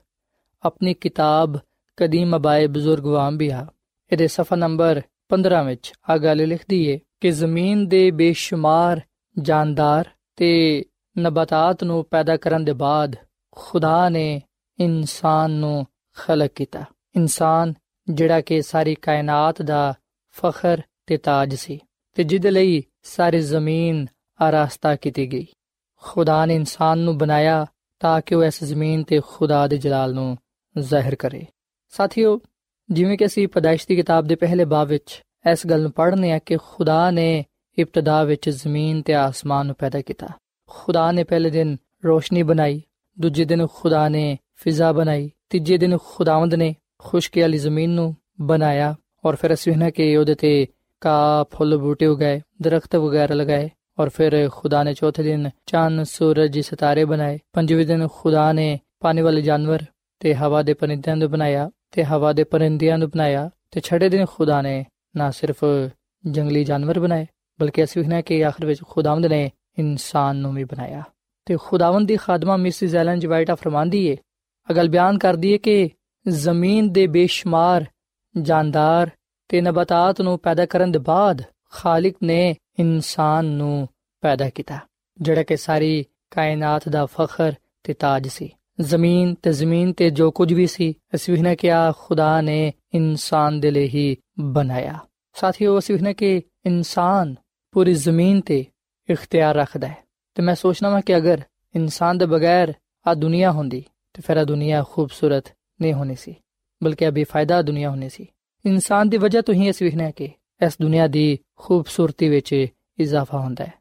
[0.62, 1.58] ਆਪਣੀ ਕਿਤਾਬ
[1.96, 3.66] ਕਦੀਮ ਅਬਾਏ ਬਜ਼ੁਰਗ ਵਾਂਬੀਆ
[4.12, 9.00] ਇਹਦੇ ਸਫਾ ਨੰਬਰ 15 ਵਿੱਚ ਆ ਗੱਲ ਲਿਖਦੀ ਹੈ ਕਿ ਜ਼ਮੀਨ ਦੇ ਬੇਸ਼ੁਮਾਰ
[9.38, 10.84] ਜਾਨਦਾਰ ਤੇ
[11.18, 13.16] ਨਬਾਤਾਤ ਨੂੰ ਪੈਦਾ ਕਰਨ ਦੇ ਬਾਅਦ
[13.50, 14.42] ਖੁਦਾ ਨੇ
[14.80, 15.86] ਇਨਸਾਨ ਨੂੰ
[16.16, 16.84] ਖਲਕ ਕੀਤਾ।
[17.16, 17.74] ਇਨਸਾਨ
[18.10, 19.94] ਜਿਹੜਾ ਕਿ ਸਾਰੀ ਕਾਇਨਾਤ ਦਾ
[20.30, 21.80] ਫਖਰ ਤੇ ਤਾਜ ਸੀ
[22.14, 24.06] ਤੇ ਜਿਹਦੇ ਲਈ ਸਾਰੀ ਜ਼ਮੀਨ
[24.40, 25.46] ਆਰਾਸਤਾ ਕੀਤੀ ਗਈ।
[26.02, 27.66] ਖੁਦਾ ਨੇ ਇਨਸਾਨ ਨੂੰ ਬਣਾਇਆ
[28.00, 30.38] ਤਾਂ ਕਿ ਉਹ ਇਸ ਜ਼ਮੀਨ ਤੇ ਖੁਦਾ ਦੇ ਜਲਾਲ ਨੂੰ
[30.78, 31.46] ਜ਼ਾਹਿਰ ਕਰੇ।
[31.88, 32.40] ਸਾਥੀਓ,
[32.90, 35.22] ਜਿਵੇਂ ਕਿ ਅਸੀਂ ਪਦਾਇਸ਼ ਦੀ ਕਿਤਾਬ ਦੇ ਪਹਿਲੇ ਬਾਬ ਵਿੱਚ
[35.52, 37.44] ਇਸ ਗੱਲ ਨੂੰ ਪੜ੍ਹਨੇ ਆ ਕਿ ਖੁਦਾ ਨੇ
[37.78, 40.28] ਇਬਤਦਾ ਵਿੱਚ ਜ਼ਮੀਨ ਤੇ ਆਸਮਾਨ ਨੂੰ ਪੈਦਾ ਕੀਤਾ।
[40.68, 42.82] ਖੁਦਾ ਨੇ ਪਹਿਲੇ ਦਿਨ ਰੋਸ਼ਨੀ ਬਣਾਈ,
[43.18, 48.94] ਦੂਜੇ ਦਿਨ ਖੁਦਾ ਨੇ ਫਿਜ਼ਾ ਬਣਾਈ, ਤੀਜੇ ਦਿਨ ਖੁਦਾਵੰਦ ਨੇ ਖੁਸ਼ਕੀ ਵਾਲੀ ਜ਼ਮੀਨ ਨੂੰ ਬਣਾਇਆ
[49.24, 50.66] ਔਰ ਫਿਰ ਅਸੀਂ ਇਹਨਾਂ ਕਿ ਉਹਦੇ ਤੇ
[51.00, 56.58] ਕਾ ਫੁੱਲ, ਬੂਟੇ ਉਗਾਏ, ਦਰਖਤ ਵਗੈਰਾ ਲਗਾਏ ਔਰ ਫਿਰ ਖੁਦਾ ਨੇ ਚੌਥੇ ਦਿਨ ਚੰਨ, ਸੂਰਜ,
[56.60, 59.84] ਸਿਤਾਰੇ ਬਣਾਏ। ਪੰਜਵੇਂ ਦਿਨ ਖੁਦਾ ਨੇ ਪਾਣੀ ਵਾਲੇ ਜਾਨਵਰ
[60.20, 64.24] ਤੇ ਹਵਾ ਦੇ ਪਰਿੰਦਿਆਂ ਨੂੰ ਬਣਾਇਆ ਤੇ ਹਵਾ ਦੇ ਪਰਿੰਦਿਆਂ ਨੂੰ ਬਣਾਇਆ ਤੇ ਛਠੇ ਦਿਨ
[64.26, 64.84] ਖੁਦਾ ਨੇ
[65.16, 65.64] ਨਾ ਸਿਰਫ
[66.24, 67.26] ਜੰਗਲੀ ਜਾਨਵਰ ਬਣਾਏ।
[67.60, 71.02] ਬਲਕਿ ਅਸੀਂ ਵੇਖਣਾ ਕਿ ਆਖਰ ਵਿੱਚ ਖੁਦਾਵੰਦ ਨੇ ਇਨਸਾਨ ਨੂੰ ਵੀ ਬਣਾਇਆ।
[71.46, 74.16] ਤੇ ਖੁਦਾਵੰਦ ਦੀ ਖਾਦਮਾ ਮਿਸਿਸ ਐਲਨ ਜੀ ਫਰਮਾਂਦੀ ਏ,
[74.70, 75.90] ਅਗਲ ਬਿਆਨ ਕਰਦੀ ਏ ਕਿ
[76.28, 77.84] ਜ਼ਮੀਨ ਦੇ ਬੇਸ਼ੁਮਾਰ
[78.36, 79.10] ਜਾਨਦਾਰ
[79.48, 83.88] ਤੇ ਨਬਾਤਾਤ ਨੂੰ ਪੈਦਾ ਕਰਨ ਦੇ ਬਾਅਦ ਖਾਲਿਕ ਨੇ ਇਨਸਾਨ ਨੂੰ
[84.20, 84.78] ਪੈਦਾ ਕੀਤਾ,
[85.20, 90.52] ਜਿਹੜਾ ਕਿ ਸਾਰੀ ਕਾਇਨਾਤ ਦਾ ਫਖਰ ਤੇ ਤਾਜ ਸੀ। ਜ਼ਮੀਨ ਤੇ ਜ਼ਮੀਨ ਤੇ ਜੋ ਕੁਝ
[90.52, 94.98] ਵੀ ਸੀ, ਅਸੀਂ ਵੇਖਣਾ ਕਿ ਆ ਖੁਦਾ ਨੇ ਇਨਸਾਨ ਦੇ ਲਈ ਹੀ ਬਣਾਇਆ।
[95.34, 97.34] ਸਾਥੀਓ, ਅਸੀਂ ਵੇਖਣਾ ਕਿ ਇਨਸਾਨ
[97.74, 98.64] ਪੂਰੀ ਜ਼ਮੀਨ ਤੇ
[99.08, 99.96] ਇਖਤਿਆਰ ਰੱਖਦਾ ਹੈ
[100.36, 101.40] ਤੇ ਮੈਂ ਸੋਚਣਾ ਮੈਂ ਕਿ ਅਗਰ
[101.74, 102.72] ਇਨਸਾਨ ਦੇ ਬਗੈਰ
[103.06, 103.80] ਆ ਦੁਨੀਆ ਹੁੰਦੀ
[104.14, 105.48] ਤੇ ਫਿਰ ਆ ਦੁਨੀਆ ਖੂਬਸੂਰਤ
[105.80, 106.34] ਨਹੀਂ ਹੋਣੀ ਸੀ
[106.82, 108.26] ਬਲਕਿ ਬੇਫਾਇਦਾ ਦੁਨੀਆ ਹੋਣੀ ਸੀ
[108.64, 110.28] ਇਨਸਾਨ ਦੀ ਵਜ੍ਹਾ ਤੋਂ ਹੀ ਅਸੀਂ ਵੇਖਣਾ ਕਿ
[110.60, 112.52] ਇਸ ਦੁਨੀਆ ਦੀ ਖੂਬਸੂਰਤੀ ਵਿੱਚ
[112.98, 113.72] ਇਜ਼ਾਫਾ ਹੁੰਦਾ ਹੈ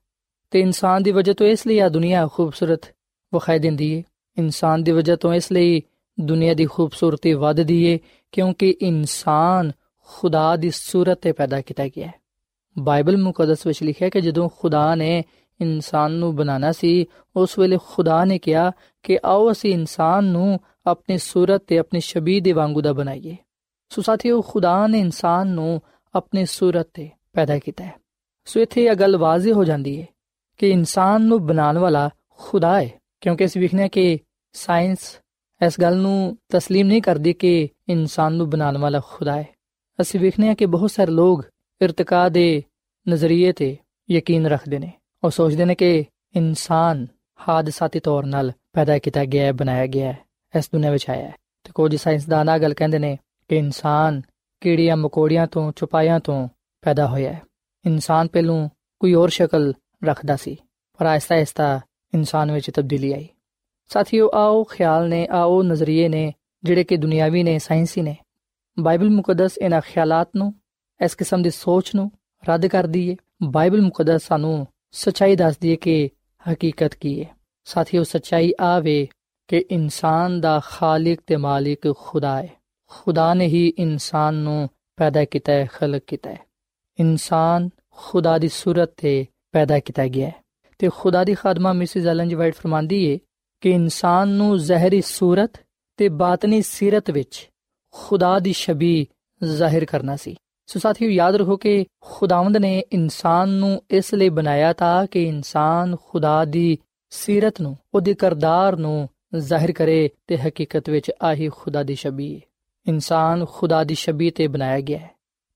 [0.52, 2.86] ਤੇ ਇਨਸਾਨ ਦੀ ਵਜ੍ਹਾ ਤੋਂ ਇਸ ਲਈ ਆ ਦੁਨੀਆ ਖੂਬਸੂਰਤ
[3.34, 4.04] ਵਿਖਾਈ ਦਿੰਦੀ ਹੈ
[4.38, 5.82] ਇਨਸਾਨ ਦੀ ਵਜ੍ਹਾ ਤੋਂ ਇਸ ਲਈ
[6.20, 7.98] ਦੁਨੀਆ ਦੀ ਖੂਬਸੂਰਤੀ ਵੱਧਦੀ ਹੈ
[8.32, 9.72] ਕਿਉਂਕਿ ਇਨਸਾਨ
[10.10, 12.23] ਖੁਦਾ ਦੀ ਸੂਰਤ ਤੇ ਪੈਦਾ ਕੀਤਾ ਗਿਆ ਹੈ
[12.78, 15.25] ਬਾਈਬਲ ਮੁਕੱਦਸ ਵਿੱਚ ਲਿਖਿਆ ਕਿ ਜਦੋਂ ਖੁਦਾ ਨੇ
[15.61, 17.06] ਇਨਸਾਨ ਨੂੰ ਬਣਾਉਣਾ ਸੀ
[17.37, 22.43] ਉਸ ਵੇਲੇ ਖੁਦਾ ਨੇ ਕਿਹਾ ਕਿ ਆਓ ਅਸੀਂ ਇਨਸਾਨ ਨੂੰ ਆਪਣੀ ਸੂਰਤ ਤੇ ਆਪਣੀ ਸ਼ਬੀਹ
[22.43, 23.37] ਦੇ ਵਾਂਗੂ ਦਾ ਬਣਾਈਏ
[23.89, 25.80] ਸੋ ਸਾਥੀਓ ਖੁਦਾ ਨੇ ਇਨਸਾਨ ਨੂੰ
[26.15, 27.93] ਆਪਣੀ ਸੂਰਤ ਤੇ ਪੈਦਾ ਕੀਤਾ ਹੈ
[28.47, 30.06] ਸੋ ਇੱਥੇ ਇਹ ਗੱਲ ਵਾਜ਼ਿਹ ਹੋ ਜਾਂਦੀ ਹੈ
[30.58, 34.19] ਕਿ ਇਨਸਾਨ ਨੂੰ ਬਣਾਉਣ ਵਾਲਾ ਖੁਦਾ ਹੈ ਕਿਉਂਕਿ ਅਸੀਂ ਵੇਖਨੇ ਕਿ
[34.52, 34.99] ਸਾਇੰਸ
[35.61, 39.47] ਇਸ ਗੱਲ ਨੂੰ تسلیم ਨਹੀਂ ਕਰਦੀ ਕਿ ਇਨਸਾਨ ਨੂੰ ਬਣਾਉਣ ਵਾਲਾ ਖੁਦਾ ਹੈ
[40.00, 41.45] ਅਸੀਂ ਵੇਖਨੇ ਆ ਕਿ ਬਹੁਤ ਸਾਰੇ ਲੋਕ
[41.83, 42.63] ਇਰਤਕਾ ਦੇ
[43.09, 43.77] ਨਜ਼ਰੀਏ ਤੇ
[44.11, 44.91] ਯਕੀਨ ਰੱਖਦੇ ਨੇ।
[45.24, 47.07] ਉਹ ਸੋਚਦੇ ਨੇ ਕਿ ਇਨਸਾਨ
[47.50, 50.17] ਹਾਦਸਾਤੀ ਤੌਰ ਨਾਲ ਪੈਦਾ ਕੀਤਾ ਗਿਆ ਹੈ, ਬਣਾਇਆ ਗਿਆ ਹੈ,
[50.57, 53.17] ਇਸ ਦੁਨੀਆਂ ਵਿੱਚ ਆਇਆ ਹੈ। ਤੇ ਕੁਝ ਸਾਇੰਸਦਾਨਾਂ ਗੱਲ ਕਹਿੰਦੇ ਨੇ
[53.48, 54.22] ਕਿ ਇਨਸਾਨ
[54.61, 56.50] ਕੀੜੀਆਂ, ਮਕੌੜੀਆਂ ਤੋਂ, ਚੁਪਾਇਆਂ ਤੋਂ
[56.81, 57.41] ਪੈਦਾ ਹੋਇਆ ਹੈ।
[57.85, 58.69] ਇਨਸਾਨ ਪਹਿਲੋਂ
[59.00, 60.57] ਕੋਈ ਹੋਰ ਸ਼ਕਲ ਰੱਖਦਾ ਸੀ,
[60.98, 61.81] ਪਰ ਆਹਿਸਤਾ ਆਹਿਸਤਾ
[62.13, 63.27] ਇਨਸਾਨ ਵਿੱਚ ਤਬਦੀਲੀ ਆਈ।
[63.87, 68.17] ਸਾਥੀਓ, ਆਓ ਖਿਆਲ ਨੇ, ਆਓ ਨਜ਼ਰੀਏ ਨੇ, ਜਿਹੜੇ ਕਿ ਦੁਨਿਆਵੀ ਨੇ, ਸਾਇੰਸੀ ਨੇ।
[68.79, 70.53] ਬਾਈਬਲ ਮੁਕੱਦਸ ਇਹਨਾਂ ਖਿਆਲਾਤ ਨੂੰ
[71.01, 72.12] ਇਸ ਕਿਸਮ ਦੀ ਸੋਚ ਨੂੰ
[72.50, 76.10] ਰੱਦ ਕਰਦੀ ਏ ਬਾਈਬਲ ਮੁਕੱਦਸ ਸਾਨੂੰ ਸਚਾਈ ਦੱਸਦੀ ਹੈ ਕਿ
[76.51, 77.29] ਹਕੀਕਤ ਕੀ ਹੈ।
[77.66, 79.08] ਸਾਥੀਓ, ਸਚਾਈ ਆਵੇ
[79.48, 82.50] ਕਿ ਇਨਸਾਨ ਦਾ ਖਾਲਕ ਤੇ ਮਾਲਿਕ ਖੁਦਾ ਹੈ।
[82.86, 86.40] ਖੁਦਾ ਨੇ ਹੀ ਇਨਸਾਨ ਨੂੰ ਪੈਦਾ ਕੀਤਾ ਹੈ, ਖਲਕ ਕੀਤਾ ਹੈ।
[87.00, 90.36] ਇਨਸਾਨ ਖੁਦਾ ਦੀ ਸੂਰਤ ਤੇ ਪੈਦਾ ਕੀਤਾ ਗਿਆ ਹੈ।
[90.79, 93.20] ਤੇ ਖੁਦਾ ਦੀ ਖਾਦਮਾ ਮਿਸਿਸ ਐਲਨ ਜੀ ਵਾਈਟ ਫਰਮਾਂਦੀ ਹੈ
[93.62, 95.51] ਕਿ ਇਨਸਾਨ ਨੂੰ ਜ਼ਹਿਰੀ ਸੂਰਤ
[95.98, 97.50] ਤੇ ਬਾਤਨੀ ਸਿਰਤ ਵਿੱਚ
[97.92, 99.08] ਖੁਦਾ ਦੀ ਛਬੀ
[99.44, 104.74] ਜ਼ਾਹਿਰ ਕਰਨਾ ਸੀ। ਸੋ ਸਾਥੀਓ, ਯਾਦ ਰੱਖੋ ਕਿ ਖੁਦਾਵੰਦ ਨੇ ਇਨਸਾਨ ਨੂੰ ਇਸ ਲਈ ਬਣਾਇਆ
[104.74, 106.78] ਤਾਂ ਕਿ ਇਨਸਾਨ ਖੁਦਾ ਦੀ
[107.10, 112.42] ਸੀਰਤ ਨੂੰ, ਉਹਦੇ ਕਰਦਾਰ ਨੂੰ ਜ਼ਾਹਿਰ ਕਰੇ ਤੇ ਹਕੀਕਤ ਵਿੱਚ ਆਹੀ ਖੁਦਾ ਦੀ ਛਬੀ ਹੈ
[112.88, 115.10] ਇਨਸਾਨ ਖੁਦਾ ਦੀ ਛਬੀ ਤੇ ਬਣਾਇਆ ਗਿਆ ਹੈ।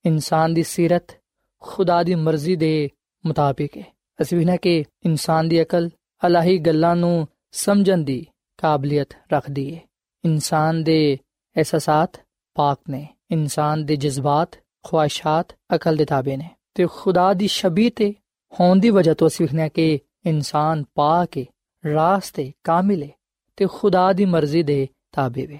[0.06, 1.18] ਇਨਸਾਨ ਦੀ ਸੀਰਤ
[1.62, 2.90] ਖੁਦਾ ਦੀ ਮਰਜ਼ੀ ਦੇ
[3.26, 3.84] ਮੁਤਾਬਿਕ ਹੈ
[4.22, 5.90] ਅਸੀਂ ਵੀ ਨਾ ਕਿ ਇਨਸਾਨ ਦੀ ਅਕਲ
[6.28, 8.26] ਅਲਾਹੀ ਗੱਲਾਂ ਨੂੰ ਸਮਝਣ ਦੀ
[8.58, 9.82] ਕਾਬਲੀਅਤ ਰੱਖਦੀ ਹੈ
[10.26, 11.18] ਇਨਸਾਨ ਦੇ
[11.56, 12.20] ਅਹਿਸਾਸਾਤ
[12.56, 14.50] ਪਾਕ ਨੇ। ਇਨਸਾਨ ਦੇ ਜਜ਼ਬਾਤ
[14.88, 18.14] ਖੁਆਇਸ਼ਾਤ ਅਕਲ ਦੇ ਤਾਬੇ ਨੇ। ਤੇ ਖੁਦਾ ਦੀ ਛਬੀ ਤੇ
[18.60, 21.46] ਹੋਣ ਦੀ ਵਜ੍ਹਾ ਤੋਂ ਅਸੀਂ ਵਿਖਨੇ ਕਿ ਇਨਸਾਨ ਪਾਕ ਹੈ
[21.94, 23.10] ਰਾਸਤੇ ਕਾਮਿਲ ਹੈ
[23.56, 25.60] ਤੇ ਖੁਦਾ ਦੀ ਮਰਜ਼ੀ ਦੇ ਤਾਬੇ ਵੇ।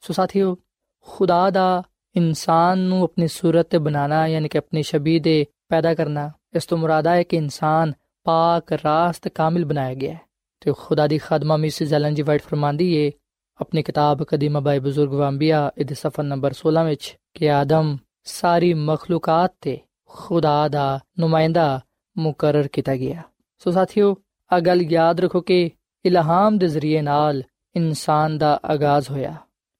[0.00, 0.56] ਸੋ ਸਾਥੀਓ,
[1.00, 1.82] ਖੁਦਾ ਦਾ
[2.16, 6.78] ਇਨਸਾਨ ਨੂੰ ਆਪਣੀ ਸੂਰਤ ਤੇ ਬਣਾਣਾ ਯਾਨੀ ਕਿ ਆਪਣੀ ਛਬੀ ਦੇ ਪੈਦਾ ਕਰਨਾ, ਇਸ ਤੋਂ
[6.78, 7.92] ਮੁਰਾਦਾ ਹੈ ਕਿ ਇਨਸਾਨ
[8.24, 10.20] ਪਾਕ ਰਾਸਤ ਕਾਮਿਲ ਬਣਾਇਆ ਗਿਆ ਹੈ।
[10.60, 13.12] ਤੇ ਖੁਦਾ ਦੀ ਖਾਦਮਾ ਮਿਸਿਸ ਐਲਨ ਜੀ ਵਾਈਟ ਫਰਮਾਂਦੀ ਏ,
[13.60, 19.54] ਆਪਣੀ ਕਿਤਾਬ ਕਦੀਮਾ ਬਾਈ ਬਜ਼ੁਰਗ ਵਾਂਬੀਆ, ਇਹਦੇ ਸਫਾ ਨੰਬਰ 16 ਵਿੱਚ, ਕਿ ਆਦਮ ਸਾਰੀ ਮਖਲੂਕਾਤ
[19.60, 21.80] ਤੇ ਖੁਦਾ ਦਾ ਨੁਮਾਇੰਦਾ
[22.18, 23.22] ਮੁਕਰਰ ਕੀਤਾ ਗਿਆ।
[23.58, 24.16] ਸੋ ਸਾਥੀਓ
[24.52, 25.70] ਆ ਗੱਲ ਯਾਦ ਰੱਖੋ ਕਿ
[26.04, 27.42] ਇਲਹਾਮ ਦੇ ਜ਼ਰੀਏ ਨਾਲ
[27.76, 29.36] ਇਨਸਾਨ ਦਾ ਆਗਾਜ਼ ਹੋਇਆ।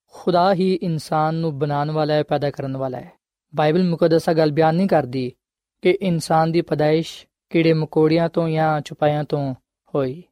[0.07, 3.13] ਖੁਦਾ ਹੀ ਇਨਸਾਨ ਨੂੰ ਬਣਾਉਣ ਵਾਲਾ ਹੈ, ਪੈਦਾ ਕਰਨ ਵਾਲਾ ਹੈ।
[3.57, 5.33] ਬਾਈਬਲ ਮੁਕੱਦਸਾ ਗੱਲ ਬਿਆਨ ਨਹੀਂ ਕਰਦੀ
[5.83, 9.55] ਕਿ ਇਨਸਾਨ ਦੀ ਪਦਾਇਸ਼ ਕੀੜੇ ਮਕੌੜਿਆਂ ਤੋਂ ਜਾਂ ਚੁਪਾਇਆਂ ਤੋਂ
[9.95, 10.23] ਹੋਈ।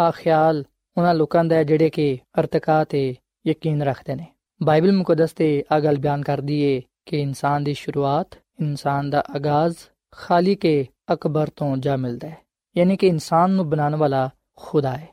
[0.00, 0.64] ਆ ਖਿਆਲ
[0.96, 3.14] ਉਹਨਾਂ ਲੋਕਾਂ ਦਾ ਜਿਹੜੇ ਕਿ ਅਰਤਕਾ ਤੇ
[3.46, 4.26] ਯਕੀਨ ਰੱਖਦੇ ਨੇ।
[4.62, 8.28] ਬਾਈਬਲ ਮੁਕੱਦਸ ਤੇ ਆ ਗੱਲ ਬਿਆਨ ਕਰਦੀ ਏ ਕਿ ਇਨਸਾਨ ਦੀ ਸ਼ੁਰੂਆਤ,
[8.60, 9.76] ਇਨਸਾਨ ਦਾ ਆਗਾਜ਼
[10.10, 12.36] ਖਾਲਿਕੇ ਅਕਬਰ ਤੋਂ ਜਾ ਮਿਲਦਾ ਹੈ,
[12.76, 15.08] ਯਾਨੀ ਕਿ ਇਨਸਾਨ ਨੂੰ ਬਣਾਉਣ ਵਾਲਾ ਖੁਦਾ ਹੈ।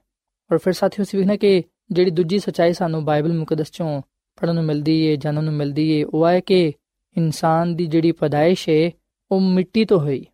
[0.52, 4.02] ਔਰ ਫਿਰ ਸਾਥੀਓ ਅਸੀਂ ਵੇਖਣਾ ਕਿ ਜਿਹੜੀ ਦੂਜੀ ਸਚਾਈ ਸਾਨੂੰ ਬਾਈਬਲ ਮੁਕੱਦਸ ਚੋਂ
[4.36, 6.74] ਪੜਨ ਨੂੰ ਮਿਲਦੀ ਏ, ਜਾਣਨ ਨੂੰ ਮਿਲਦੀ ਏ, ਉਹ ਹੈ ਕਿ
[7.18, 8.92] ਇਨਸਾਨ ਦੀ ਜਿਹੜੀ ਪਦਾਇਸ਼ ਹੈ
[9.32, 10.26] ਉਹ ਮਿੱਟੀ ਤੋਂ ਹੋਈ।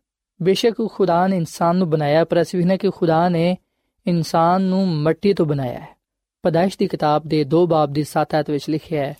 [0.42, 3.56] ਬੇਸ਼ੱਕ ਖੁਦਾ ਨੇ ਇਨਸਾਨ ਨੂੰ ਬਣਾਇਆ, ਪਰ ਅਸੀਂ ਵੇਖਣਾ ਕਿ ਖੁਦਾ ਨੇ
[4.06, 5.88] ਇਨਸਾਨ ਨੂੰ ਮਿੱਟੀ ਤੋਂ ਬਣਾਇਆ ਹੈ।
[6.42, 9.16] ਪਦਾਇਸ਼ ਦੀ ਕਿਤਾਬ ਦੇ 2 ਬਾਬ ਦੀ 7 ਆਇਤ ਵਿੱਚ ਲਿਖਿਆ ਹੈ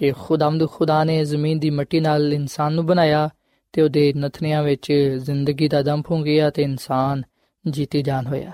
[0.00, 3.30] ਕਿ ਖੁਦਾਵੰਦ ਖੁਦਾ ਨੇ ਜ਼ਮੀਨ ਦੀ ਮਿੱਟੀ ਨਾਲ ਇਨਸਾਨ ਨੂੰ ਬਣਾਇਆ
[3.72, 7.22] ਤੇ ਉਹਦੇ ਨਥਨਿਆਂ ਵਿੱਚ ਜ਼ਿੰਦਗੀ ਦਾ ਦਮ ਫੂੰਕਿਆ ਤੇ ਇਨਸਾਨ
[7.70, 8.52] ਜੀਤੀ ਜਾਨ ਹੋਇਆ।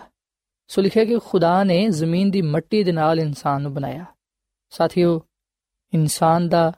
[0.69, 4.05] ਸੋ ਲਿਖਿਆ ਕਿ ਖੁਦਾ ਨੇ ਜ਼ਮੀਨ ਦੀ ਮਿੱਟੀ ਦੇ ਨਾਲ ਇਨਸਾਨ ਨੂੰ ਬਣਾਇਆ।
[4.71, 5.23] ਸਾਥੀਓ,
[5.95, 6.73] ਇਨਸਾਨ ਦਾ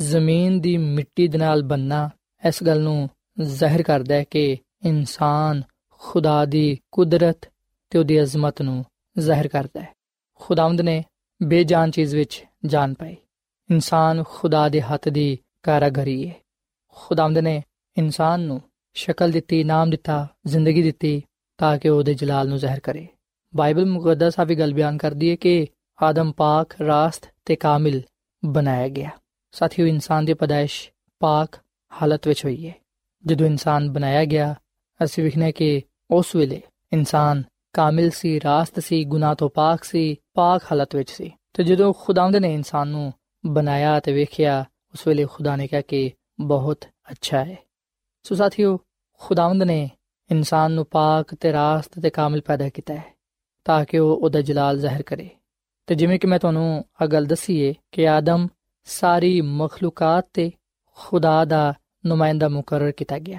[0.00, 2.10] ਜ਼ਮੀਨ ਦੀ ਮਿੱਟੀ ਦੇ ਨਾਲ ਬੰਨਾ
[2.48, 3.10] ਇਸ ਗੱਲ ਨੂੰ
[3.42, 7.52] ਜ਼ਾਹਿਰ ਕਰਦਾ ਹੈ ਕਿ ਇਨਸਾਨ ਖੁਦਾ ਦੀ ਕੁਦਰਤ
[7.90, 8.84] ਤੇ ਉਹਦੀ ਅਜ਼ਮਤ ਨੂੰ
[9.18, 9.88] ਜ਼ਾਹਿਰ ਕਰਦਾ ਹੈ।
[10.34, 11.04] ਖੁਦਾਵੰਦ ਨੇ
[11.42, 13.16] ਬੇਜਾਨ ਚੀਜ਼ ਵਿੱਚ ਜਾਨ ਪਾਈ।
[13.70, 16.34] ਇਨਸਾਨ ਖੁਦਾ ਦੇ ਹੱਥ ਦੀ ਕਾਰਾਗਰੀ ਹੈ
[16.88, 17.62] ਖੁਦਾਵੰਦ ਨੇ
[17.96, 18.62] ਇਨਸਾਨ ਨੂੰ
[18.94, 21.22] ਸ਼ਕਲ ਦਿੱਤੀ, ਨਾਮ ਦਿੱਤਾ, ਜ਼ਿੰਦਗੀ ਦਿੱਤੀ
[21.58, 23.08] ਤਾਂ ਕਿ ਉਹਦੇ ਜਲਾਲ ਨੂੰ ਜ਼ਾਹਿਰ ਕਰੇ।
[23.56, 25.66] ਬਾਈਬਲ ਮੁਕੱਦਸ ਆ ਵੀ ਗੱਲ ਬਿਆਨ ਕਰਦੀ ਹੈ ਕਿ
[26.02, 28.02] ਆਦਮ ਪਾਕ, ਰਾਸਤ ਤੇ ਕਾਮਿਲ
[28.44, 29.10] ਬਣਾਇਆ ਗਿਆ।
[29.52, 31.58] ਸਾਥੀਓ, ਇਨਸਾਨ ਦੀ ਪਦਾਇਸ਼ ਪਾਕ
[32.02, 32.74] ਹਾਲਤ ਵਿੱਚ ਹੋਈ ਹੈ
[33.26, 34.54] ਜਦੋਂ ਇਨਸਾਨ ਬਣਾਇਆ ਗਿਆ,
[35.04, 40.62] ਅਸੀਂ ਵਿਖਨੇ ਕਿ ਉਸ ਵੇਲੇ ਇਨਸਾਨ ਕਾਮਿਲ ਸੀ, ਰਾਸਤ ਸੀ, ਗੁਨਾਹ ਤੋਂ ਪਾਕ ਸੀ, ਪਾਕ
[40.72, 43.12] ਹਾਲਤ ਵਿੱਚ ਸੀ। ਤੇ ਜਦੋਂ ਖੁਦਾਵੰਦ ਨੇ ਇਨਸਾਨ ਨੂੰ
[43.46, 47.56] ਬਣਾਇਆ ਤੇ ਵੇਖਿਆ, ਉਸ ਵੇਲੇ ਖੁਦਾ ਨੇ ਕਿਹਾ ਕਿ ਬਹੁਤ ਅੱਛਾ ਹੈ।
[48.24, 48.78] ਸੋ ਸਾਥੀਓ,
[49.20, 49.90] ਖੁਦਾਵੰਦ ਨੇ
[50.30, 53.04] ਇਨਸਾਨ ਨੂੰ ਪਾਕ ਤੇ ਰਾਸਤ ਤੇ ਕਾਮਿਲ ਪੈਦਾ ਕੀਤਾ ਹੈ,
[53.64, 55.28] ਤਾਂ ਕਿ ਉਹ ਉਹਦਾ ਜਲਾਲ ਜ਼ਾਹਿਰ ਕਰੇ।
[55.86, 58.46] ਤੇ ਜਿਵੇਂ ਕਿ ਮੈਂ ਤੁਹਾਨੂੰ ਆ ਗੱਲ ਦਸੀਏ ਕਿ ਆਦਮ
[58.86, 60.50] ਸਾਰੀ ਮਖਲੂਕਾਤ ਤੇ
[60.96, 61.74] ਖੁਦਾ ਦਾ
[62.06, 63.38] ਨੁਮਾਇੰਦਾ ਮੁਕਰਰ ਕੀਤਾ ਗਿਆ,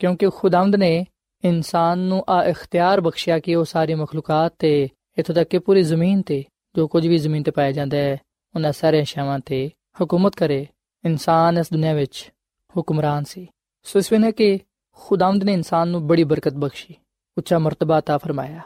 [0.00, 1.06] ਕਿਉਂਕਿ ਖੁਦਾਵੰਦ ਨੇ
[1.44, 6.22] ਇਨਸਾਨ ਨੂੰ ਆ ਇਖਤਿਆਰ ਬਖਸ਼ਿਆ ਕਿ ਉਹ ਸਾਰੀ ਮਖਲੂਕਾਤ ਤੇ ਇਥੋਂ ਤੱਕ ਕਿ ਪੂਰੀ ਜ਼ਮੀਨ
[6.22, 6.44] ਤੇ
[6.76, 8.18] ਜੋ ਕੁਝ ਵੀ ਜ਼ਮੀਨ ਤੇ ਪਾਇਆ ਜਾਂਦਾ ਹੈ
[8.55, 9.69] ਉਹਨਾਂ ਸਾਰੇ ਸ਼ੈਵਾਂ ਤੇ
[10.01, 10.65] ਹਕੂਮਤ ਕਰੇ
[11.03, 12.31] ਇਨਸਾਨ ਇਸ ਦੁਨੀਆ ਵਿੱਚ
[12.75, 13.47] ਹੁਕਮਰਾਨ ਸੀ
[13.85, 14.59] ਸੋ ਇਸ ਵੇਲੇ ਕਿ
[14.99, 16.95] ਖੁਦਾਵੰਦ ਨੇ ਇਨਸਾਨ ਨੂੰ ਬੜੀ ਬਰਕਤ ਬਖਸ਼ੀ
[17.37, 18.61] ਉੱਚਾ ਮਰਤਬਾ عطا ਫਰਮਾਇਆ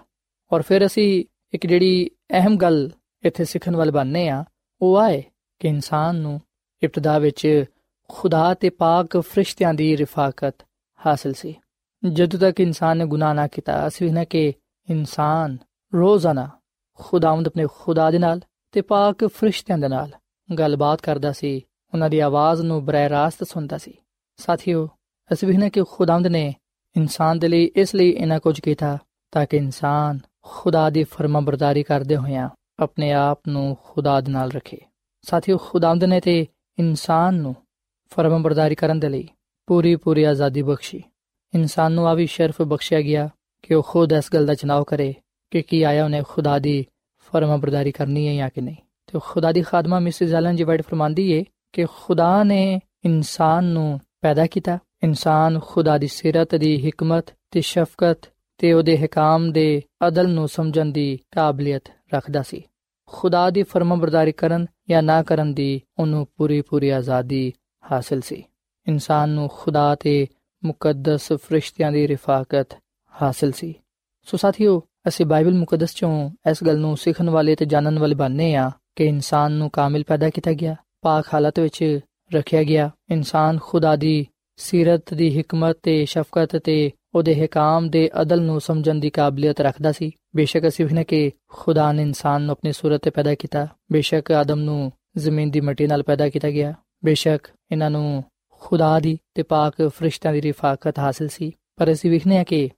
[0.51, 2.89] ਔਰ ਫਿਰ ਅਸੀਂ ਇੱਕ ਜਿਹੜੀ ਅਹਿਮ ਗੱਲ
[3.23, 4.43] ਇੱਥੇ ਸਿੱਖਣ ਵਾਲ ਬਣਨੇ ਆ
[4.81, 5.23] ਉਹ ਆਏ
[5.59, 6.39] ਕਿ ਇਨਸਾਨ ਨੂੰ
[6.81, 7.65] ਇਬਤਦਾ ਵਿੱਚ
[8.09, 10.63] ਖੁਦਾ ਤੇ ਪਾਕ ਫਰਿਸ਼ਤਿਆਂ ਦੀ ਰਿਫਾਕਤ
[10.99, 11.55] ਹਾਸਲ ਸੀ
[12.03, 14.53] ਜਦੋਂ ਤੱਕ ਇਨਸਾਨ ਨੇ ਗੁਨਾਹ ਨਾ ਕੀਤਾ ਅਸੀਂ ਨਾ ਕਿ
[14.87, 15.57] ਇਨਸਾਨ
[15.93, 16.49] ਰੋਜ਼ਾਨਾ
[16.99, 18.39] ਖੁਦਾਵੰਦ ਆਪਣੇ ਖੁਦਾ ਦੇ ਨਾਲ
[18.74, 20.10] ਤੇ ਪਾਕ ਫਰਿਸ਼ਤਿਆਂ ਦੇ ਨਾਲ
[20.58, 23.94] ਗੱਲਬਾਤ ਕਰਦਾ ਸੀ। ਉਹਨਾਂ ਦੀ ਆਵਾਜ਼ ਨੂੰ ਬਰਾਹ ਰਾਸਤ ਸੁਣਦਾ ਸੀ।
[24.36, 24.88] ਸਾਥੀਓ,
[25.32, 26.54] ਅਸੀਂ ਵੀ ਨਾ ਕਿ ਖੁਦਾਵੰਦ ਨੇ
[26.96, 28.98] ਇਨਸਾਨ ਦੇ ਲਈ ਇਸ ਲਈ ਇਹਨਾਂ ਕੁਝ ਕੀਤਾ
[29.32, 34.78] ਤਾਂ ਕਿ ਇਨਸਾਨ ਖੁਦਾ ਦੀ ਫਰਮਾਬਰਦਾਰੀ ਕਰਦੇ ਹੋਇਆਂ ਆਪਣੇ ਆਪ ਨੂੰ ਖੁਦਾ ਦੇ ਨਾਲ ਰੱਖੇ।
[35.22, 36.46] ਸਾਥੀਓ, ਖੁਦਾਵੰਦ ਨੇ ਤੇ
[36.78, 37.56] ਇਨਸਾਨ ਨੂੰ
[38.10, 39.28] ਫਰਮਾਬਰਦਾਰੀ ਕਰਨ ਦੇ ਲਈ
[39.66, 41.02] ਪੂਰੀ ਪੂਰੀ ਆਜ਼ਾਦੀ ਬਖਸ਼ੀ।
[41.54, 43.28] ਇਨਸਾਨ ਨੂੰ ਆ ਵੀ ਸ਼ਰਫ ਬਖਸ਼ਿਆ ਗਿਆ
[43.62, 45.14] ਕਿ ਉਹ ਖੁਦ ਇਸ ਗੱਲ ਦਾ ਚਨਾਵ ਕਰੇ
[45.50, 46.86] ਕਿ ਕੀ ਆਇਆ ਉਹਨੇ ਖੁਦਾ ਦੀ
[47.32, 48.76] ਫਰਮਾਬਰਦਾਰੀ ਕਰਨੀ ਹੈ ਜਾਂ ਕਿ ਨਹੀਂ?
[49.06, 54.00] ਤੇ ਖੁਦਾ ਦੀ ਖਾਦਮਾ ਮਿਸਿਸ ਐਲਨ ਜੀ ਵਾਈਟ ਫਰਮਾਂਦੀ ਏ ਕਿ ਖੁਦਾ ਨੇ ਇਨਸਾਨ ਨੂੰ
[54.20, 58.18] ਪੈਦਾ ਕੀਤਾ। ਇਨਸਾਨ ਖੁਦਾ ਦੀ ਸਿਰਤ, ਦੀ ਹਕਮਤ ਤੇ ਸ਼ਫਕਤ
[58.58, 61.82] ਤੇ ਉਹਦੇ ਹਕਾਮ ਦੇ ਅਦਲ ਨੂੰ ਸਮਝਣ ਦੀ ਕਾਬਲੀਅਤ
[62.14, 62.62] ਰੱਖਦਾ ਸੀ।
[63.06, 67.52] ਖੁਦਾ ਦੀ ਫਰਮਾਬਰਦਾਰੀ ਕਰਨ ਜਾਂ ਨਾ ਕਰਨ ਦੀ ਉਹਨੂੰ ਪੂਰੀ ਪੂਰੀ ਆਜ਼ਾਦੀ
[67.92, 68.44] ਹਾਸਲ ਸੀ।
[68.88, 70.26] ਇਨਸਾਨ ਨੂੰ ਖੁਦਾ ਤੇ
[70.64, 72.68] ਮੁਕੱਦਸ ਫਰਿਸ਼ਤਿਆਂ ਦੀ ਰਿਫਾਕਤ
[73.22, 73.74] ਹਾਸਲ ਸੀ।
[74.24, 78.54] ਸੋ ਸਾਥੀਓ ਅਸੀਂ ਬਾਈਬਲ ਮੁਕੱਦਸ ਚੋਂ ਇਸ ਗੱਲ ਨੂੰ ਸਿੱਖਣ ਵਾਲੇ ਤੇ ਜਾਣਨ ਵਾਲੇ ਬਣਨੇ
[78.54, 82.00] ਆ ਕਿ ਇਨਸਾਨ ਨੂੰ ਕਾਮਿਲ ਪੈਦਾ ਕੀਤਾ ਗਿਆ, ਪਾਕ ਹਾਲਤ ਵਿੱਚ
[82.34, 88.42] ਰੱਖਿਆ ਗਿਆ। ਇਨਸਾਨ ਖੁਦਾ ਦੀ ਸਿਰਤ ਦੀ ਹਕਮਤ ਤੇ ਸ਼ਫਕਤ ਤੇ ਉਹਦੇ ਹਕਾਮ ਦੇ ਅਦਲ
[88.42, 92.72] ਨੂੰ ਸਮਝਣ ਦੀ ਕਾਬਲੀਅਤ ਰੱਖਦਾ ਸੀ। ਬੇਸ਼ੱਕ ਅਸੀਂ ਵੀ ਕਿ ਖੁਦਾ ਨੇ ਇਨਸਾਨ ਨੂੰ ਆਪਣੀ
[92.72, 97.48] ਸੂਰਤ ਤੇ ਪੈਦਾ ਕੀਤਾ। ਬੇਸ਼ੱਕ ਆਦਮ ਨੂੰ ਜ਼ਮੀਨ ਦੀ ਮਿੱਟੀ ਨਾਲ ਪੈਦਾ ਕੀਤਾ ਗਿਆ। ਬੇਸ਼ੱਕ
[97.72, 102.44] ਇਹਨਾਂ ਨੂੰ ਖੁਦਾ ਦੀ ਤੇ ਪਾਕ ਫਰਿਸ਼ਤਿਆਂ ਦੀ ਰਿਫਾਕਤ ਹਾਸਲ ਸੀ। ਪਰ ਅਸੀਂ ਵਿਖਨੇ ਆ
[102.44, 102.70] ਕਿ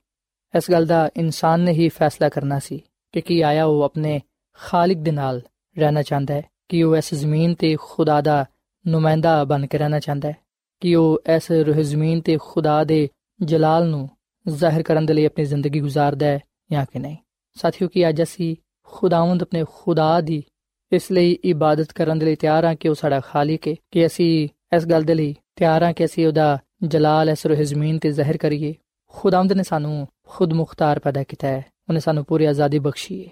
[0.55, 2.81] ਇਸ ਗੱਲ ਦਾ ਇਨਸਾਨ ਨੇ ਹੀ ਫੈਸਲਾ ਕਰਨਾ ਸੀ
[3.13, 4.21] ਕਿ ਕੀ ਆਇਆ ਉਹ ਆਪਣੇ
[4.53, 5.41] ਖਾਲਿਕ ਦੇ ਨਾਲ
[5.77, 8.45] ਰਹਿਣਾ ਚਾਹੁੰਦਾ ਹੈ, ਕਿ ਉਹ ਇਸ ਜ਼ਮੀਨ ਤੇ ਖੁਦਾ ਦਾ
[8.85, 10.35] ਨੁਮਾਇੰਦਾ ਬਣ ਕੇ ਰਹਿਣਾ ਚਾਹੁੰਦਾ ਹੈ,
[10.81, 13.07] ਕਿ ਉਹ ਇਸ ਰੂਹ ਜ਼ਮੀਨ ਤੇ ਖੁਦਾ ਦੇ
[13.39, 14.09] ਜਲਾਲ ਨੂੰ
[14.47, 16.39] ਜ਼ਾਹਿਰ ਕਰਨ ਦੇ ਲਈ ਆਪਣੀ ਜ਼ਿੰਦਗੀ ਗੁਜ਼ਾਰਦਾ ਹੈ
[16.71, 17.17] ਜਾਂ ਕਿ ਨਹੀਂ।
[17.55, 20.43] ਸਾਥੀਓ, ਕੀ ਅੱਜ ਅਸੀਂ ਖੁਦਾਵੰਦ ਆਪਣੇ ਖੁਦਾ ਦੀ
[20.91, 24.47] ਇਸ ਲਈ ਇਬਾਦਤ ਕਰਨ ਦੇ ਲਈ ਤਿਆਰ ਹਾਂ ਕਿ ਉਹ ਸਾਡਾ ਖਾਲਿਕ ਹੈ, ਕਿ ਅਸੀਂ
[24.75, 28.37] ਇਸ ਗੱਲ ਦੇ ਲਈ ਤਿਆਰ ਹਾਂ ਕਿ ਅਸੀਂ ਉਹਦਾ ਜਲਾਲ, ਇਸ ਰੂਹ ਜ਼ਮੀਨ ਤੇ ਜ਼ਾਹਿਰ
[28.37, 28.73] ਕਰੀਏ।
[29.13, 33.30] ਖੁਦਾਵੰਦ ਨੇ ਸਾਨੂੰ ਖੁਦ ਮੁਖਤਾਰ ਪੈਦਾ ਕੀਤਾ ਹੈ ਉਹਨੇ ਸਾਨੂੰ ਪੂਰੀ ਆਜ਼ਾਦੀ ਬਖਸ਼ੀ ਹੈ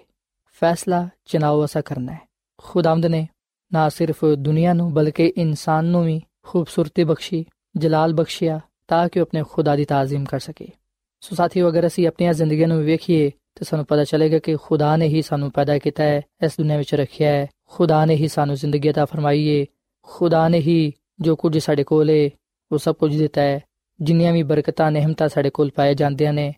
[0.49, 2.19] ਫੈਸਲਾ ਚਨਾਉ ਅਸਾ ਕਰਨਾ ਹੈ
[2.57, 3.27] ਖੁਦਾਵੰਦ ਨੇ
[3.73, 7.45] ਨਾ ਸਿਰਫ ਦੁਨੀਆ ਨੂੰ ਬਲਕਿ ਇਨਸਾਨ ਨੂੰ ਵੀ ਖੂਬਸੂਰਤੀ ਬਖਸ਼ੀ
[7.77, 10.67] ਜਲਾਲ ਬਖਸ਼ਿਆ ਤਾਂ ਕਿ ਉਹ ਆਪਣੇ ਖੁਦਾ ਦੀ ਤਾਜ਼ੀਮ ਕਰ ਸਕੇ
[11.21, 15.07] ਸੋ ਸਾਥੀਓ ਅਗਰ ਅਸੀਂ ਆਪਣੀਆਂ ਜ਼ਿੰਦਗੀਆਂ ਨੂੰ ਵੇਖੀਏ ਤਾਂ ਸਾਨੂੰ ਪਤਾ ਚੱਲੇਗਾ ਕਿ ਖੁਦਾ ਨੇ
[15.07, 18.89] ਹੀ ਸਾਨੂੰ ਪੈਦਾ ਕੀਤਾ ਹੈ ਇਸ ਦੁਨੀਆ ਵਿੱਚ ਰੱਖਿਆ ਹੈ ਖੁਦਾ ਨੇ ਹੀ ਸਾਨੂੰ ਜ਼ਿੰਦਗੀ
[18.89, 19.65] عطا ਫਰਮਾਈ ਹੈ
[20.03, 22.29] ਖੁਦਾ ਨੇ ਹੀ ਜੋ ਕੁਝ ਸਾਡੇ ਕੋਲ ਹੈ
[22.71, 23.61] ਉਹ ਸਭ ਕੁਝ ਦਿੱਤਾ ਹੈ
[23.99, 26.53] ਜਿੰਨੀਆਂ ਵੀ ਬਰਕਤਾਂ ਨਿਹਮਤਾਂ ਸਾਡੇ ਕੋਲ ਪਾਏ ਜਾਂਦੀਆਂ ਨੇ ਆ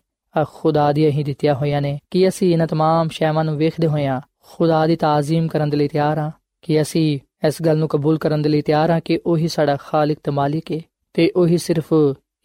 [0.52, 4.86] ਖੁਦਾ ਦੀਆਂ ਹੀ ਦਿੱਤੀਆਂ ਹੋਈਆਂ ਨੇ ਕਿ ਅਸੀਂ ਇਹਨਾਂ तमाम ਸ਼ੈਵਾਂ ਨੂੰ ਵੇਖਦੇ ਹੋਇਆਂ ਖੁਦਾ
[4.86, 6.30] ਦੀ ਤਾਜ਼ੀਮ ਕਰਨ ਦੇ ਲਈ ਤਿਆਰ ਹਾਂ
[6.62, 10.18] ਕਿ ਅਸੀਂ ਇਸ ਗੱਲ ਨੂੰ ਕਬੂਲ ਕਰਨ ਦੇ ਲਈ ਤਿਆਰ ਹਾਂ ਕਿ ਉਹੀ ਸਾਡਾ ਖਾਲਿਕ
[10.22, 10.80] ਤੇ ਮਾਲਿਕ ਹੈ
[11.14, 11.92] ਤੇ ਉਹੀ ਸਿਰਫ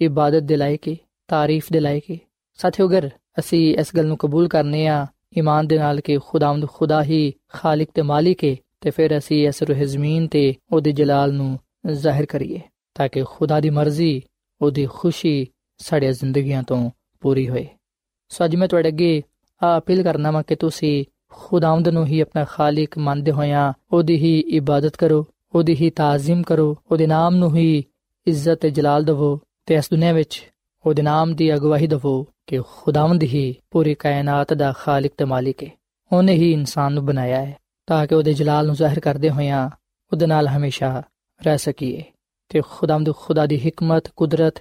[0.01, 0.95] ਇਬਾਦਤ ਦੇ ਲਾਇਕ ਹੈ
[1.29, 2.17] ਤਾਰੀਫ ਦੇ ਲਾਇਕ ਹੈ
[2.59, 5.05] ਸਾਥੀਓ ਅਗਰ ਅਸੀਂ ਇਸ ਗੱਲ ਨੂੰ ਕਬੂਲ ਕਰਨੇ ਆ
[5.37, 9.63] ਈਮਾਨ ਦੇ ਨਾਲ ਕਿ ਖੁਦਾਵੰਦ ਖੁਦਾ ਹੀ ਖਾਲਿਕ ਤੇ ਮਾਲਿਕ ਹੈ ਤੇ ਫਿਰ ਅਸੀਂ ਇਸ
[9.63, 11.57] ਰੂਹ ਜ਼ਮੀਨ ਤੇ ਉਹਦੇ ਜਲਾਲ ਨੂੰ
[11.93, 12.59] ਜ਼ਾਹਿਰ ਕਰੀਏ
[12.95, 14.21] ਤਾਂ ਕਿ ਖੁਦਾ ਦੀ ਮਰਜ਼ੀ
[14.61, 15.47] ਉਹਦੀ ਖੁਸ਼ੀ
[15.79, 16.89] ਸਾਡੀਆਂ ਜ਼ਿੰਦਗੀਆਂ ਤੋਂ
[17.23, 17.67] ਪੂਰੀ ਹੋਏ
[18.28, 19.22] ਸੋ ਅੱਜ ਮੈਂ ਤੁਹਾਡੇ ਅੱਗੇ
[19.62, 24.38] ਆ ਅਪੀਲ ਕਰਨਾ ਵਾ ਕਿ ਤੁਸੀਂ ਖੁਦਾਵੰਦ ਨੂੰ ਹੀ ਆਪਣਾ ਖਾਲਿਕ ਮੰਨਦੇ ਹੋਇਆਂ ਉਹਦੀ ਹੀ
[24.40, 27.84] ਇਬਾਦਤ ਕਰੋ, ਉਹਦੀ ਹੀ ਤਾਜ਼ੀਮ ਕਰੋ, ਉਹਦੇ ਨਾਮ ਨੂੰ ਹੀ
[28.26, 30.52] ਇੱਜ਼ਤ ਤੇ ਜਲਾਲ ਦਿਵੋ ਤੇ ਇਸ ਦੁਨੀਆਂ ਵਿੱਚ
[30.86, 35.68] ਉਹਦੇ ਨਾਮ ਦੀ ਅਗਵਾਹੀ ਦਿਵੋ ਕਿ ਖੁਦਾਵੰਦ ਹੀ ਪੂਰੀ ਕਾਇਨਾਤ ਦਾ ਖਾਲਿਕ ਤੇ ਮਾਲਿਕ ਹੈ
[36.12, 37.56] ਉਹਨੇ ਹੀ ਇਨਸਾਨ ਨੂੰ ਬਣਾਇਆ ਹੈ
[37.86, 39.70] ਤਾਂ ਕਿ ਉਹਦੇ ਜਲਾਲ ਨੂੰ ਜ਼ਾਹਿਰ ਕਰਦੇ ਹੋਇਆਂ
[40.12, 41.02] ਉਹਦੇ ਨਾਲ ਹਮੇਸ਼ਾ
[41.44, 42.02] ਰਹਿ ਸਕੀਏ
[42.48, 44.54] ਤੇ ਖੁਦਾਵੰਦ ਖੁਦਾ ਦੀ ਹਕਮਤ, ਕੁਦਰਤ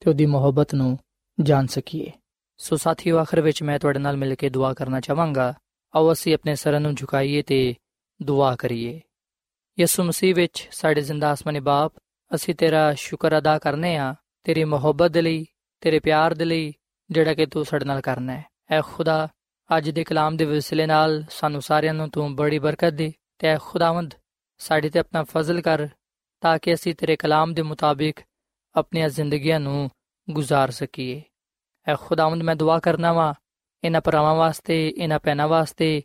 [0.00, 0.98] ਤੇ ਉਹਦੀ ਮੁਹੱਬਤ ਨੂੰ
[1.40, 2.12] ਜਾਣ ਸਕੀਏ।
[2.58, 5.54] ਸੋ ਸਾਥੀਓ, ਆਖਰ ਵਿੱਚ ਮੈਂ ਤੁਹਾਡੇ ਨਾਲ ਮਿਲ ਕੇ ਦੁਆ ਕਰਨਾ ਚਾਹਾਂਗਾ।
[5.96, 7.74] ਆਓ ਅਸੀਂ ਆਪਣੇ ਸਰਾਂ ਨੂੰ ਝੁਕਾਈਏ ਤੇ
[8.22, 9.00] ਦੁਆ ਕਰੀਏ।
[9.80, 11.92] ਯਿਸੂ ਮਸੀਹ ਵਿੱਚ ਸਾਡੇ ਜ਼ਿੰਦਾ ਆਸਮਾਨੀ ਬਾਪ,
[12.34, 15.46] ਅਸੀਂ ਤੇਰਾ ਸ਼ੁਕਰ ਅਦਾ ਕਰਨੇ ਆ, ਤੇਰੀ ਮੁਹੱਬਤ ਦੇ ਲਈ,
[15.80, 16.72] ਤੇਰੇ ਪਿਆਰ ਦੇ ਲਈ,
[17.10, 19.28] ਜਿਹੜਾ ਕਿ ਤੂੰ ਸਾਡੇ ਨਾਲ ਕਰਨਾ ਹੈ। ਐ ਖੁਦਾ,
[19.76, 23.56] ਅੱਜ ਦੇ ਕਲਾਮ ਦੇ ਵਸਿਲੇ ਨਾਲ ਸਾਨੂੰ ਸਾਰਿਆਂ ਨੂੰ ਤੂੰ ਬੜੀ ਬਰਕਤ ਦੇ, ਤੇ ਐ
[23.58, 24.14] ਖੁਦਾਵੰਦ,
[24.58, 25.88] ਸਾਡੇ ਤੇ ਆਪਣਾ ਫਜ਼ਲ ਕਰ,
[26.40, 28.20] ਤਾਂ ਕਿ ਅਸੀਂ ਤੇਰੇ ਕਲਾਮ ਦੇ ਮੁਤਾਬਿਕ
[28.74, 29.90] ਆਪਣੀਆਂ ਜ਼ਿੰਦਗੀਆਂ ਨੂੰ
[30.30, 31.22] ਗੁਜ਼ਾਰ ਸਕੀਏ।
[31.87, 33.33] ਐ ਖੁਦਾਵੰਦ ਮੈਂ ਦੁਆ ਕਰਨਾ ਵਾਂ
[33.83, 36.01] ਇਹਨਾਂ ਪਰਾਵਾਂ ਵਾਸਤੇ ਇਹਨਾਂ ਪੈਨਾ ਵਾਸਤੇ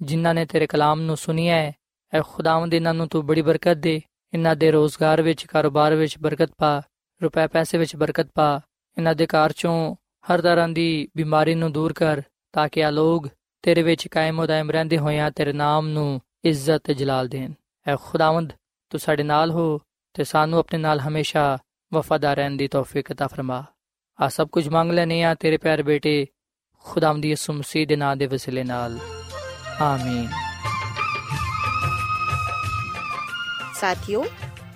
[0.00, 1.72] ਜਿਨ੍ਹਾਂ ਨੇ ਤੇਰੇ ਕਲਾਮ ਨੂੰ ਸੁਨਿਆ ਹੈ
[2.12, 4.00] ਐ ਖੁਦਾਵੰਦ ਇਹਨਾਂ ਨੂੰ ਤੂੰ ਬੜੀ ਬਰਕਤ ਦੇ
[4.32, 6.82] ਇਹਨਾਂ ਦੇ ਰੋਜ਼ਗਾਰ ਵਿੱਚ ਕਾਰੋਬਾਰ ਵਿੱਚ ਬਰਕਤ ਪਾ
[7.20, 8.60] ਰੁਪਏ ਪੈਸੇ ਵਿੱਚ ਬਰਕਤ ਪਾ
[8.96, 9.94] ਇਹਨਾਂ ਦੇ ਘਰ ਚੋਂ
[10.30, 13.26] ਹਰ ਤਰ੍ਹਾਂ ਦੀ ਬਿਮਾਰੀ ਨੂੰ ਦੂਰ ਕਰ ਤਾਂ ਕਿ ਆ ਲੋਗ
[13.62, 17.52] ਤੇਰੇ ਵਿੱਚ ਕਾਇਮ ਹੋ ਦਾਇਮ ਰਹਿੰਦੇ ਹੋਇਆਂ ਤੇਰੇ ਨਾਮ ਨੂੰ ਇੱਜ਼ਤ ਤੇ ਜਲਾਲ ਦੇਣ
[17.86, 18.52] ਐ ਖੁਦਾਵੰਦ
[18.90, 19.80] ਤੂੰ ਸਾਡੇ ਨਾਲ ਹੋ
[20.14, 21.58] ਤੇ ਸਾਨੂੰ ਆਪਣੇ ਨਾਲ ਹਮੇਸ਼ਾ
[21.92, 23.64] ਵਫਾਦਾਰ ਰਹਿਣ ਦੀ ਤੌਫੀਕ عطا ਫਰਮਾ
[24.19, 26.27] ਆ ਸਭ ਕੁਝ ਮੰਗ ਲੈਨੇ ਆ ਤੇਰੇ ਪਿਆਰੇ ਬੇਟੇ,
[26.83, 28.99] ਖੁਦਾਵੰਦ ਯਿਸੂ ਮਸੀਹ ਦੇ ਨਾਮ ਦੇ ਵਸਿਲੇ ਨਾਲ।
[29.81, 30.29] ਆਮੀਨ।
[33.75, 34.25] ਸਾਥਿਓ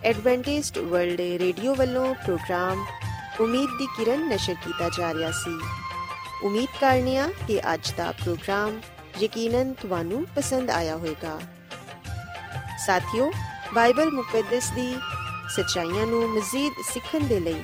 [0.03, 2.85] ਐਡਵੈਂਟਿਸਟ ਵਰਲਡ ਰੇਡੀਓ ਵੱਲੋਂ ਪ੍ਰੋਗਰਾਮ
[3.39, 5.59] ਉਮੀਦ ਦੀ ਕਿਰਨ ਨਸ਼ਰ ਕੀਤਾ ਜਾ ਰਿਹਾ ਸੀ।
[6.43, 8.81] ਉਮੀਦ ਕਰਨੀਆ ਕਿ ਅੱਜ ਦਾ ਪ੍ਰੋਗਰਾਮ
[9.21, 11.39] ਯਕੀਨਨ ਤੁਹਾਨੂੰ ਪਸੰਦ ਆਇਆ ਹੋਵੇਗਾ।
[12.85, 13.31] ਸਾਥਿਓ
[13.73, 14.97] ਬਾਈਬਲ ਮੁਕੱਦਸ ਦੀ
[15.55, 17.63] ਸੱਚਾਈਆਂ ਨੂੰ ਮਜ਼ੀਦ ਸਿੱਖਣ ਦੇ ਲਈ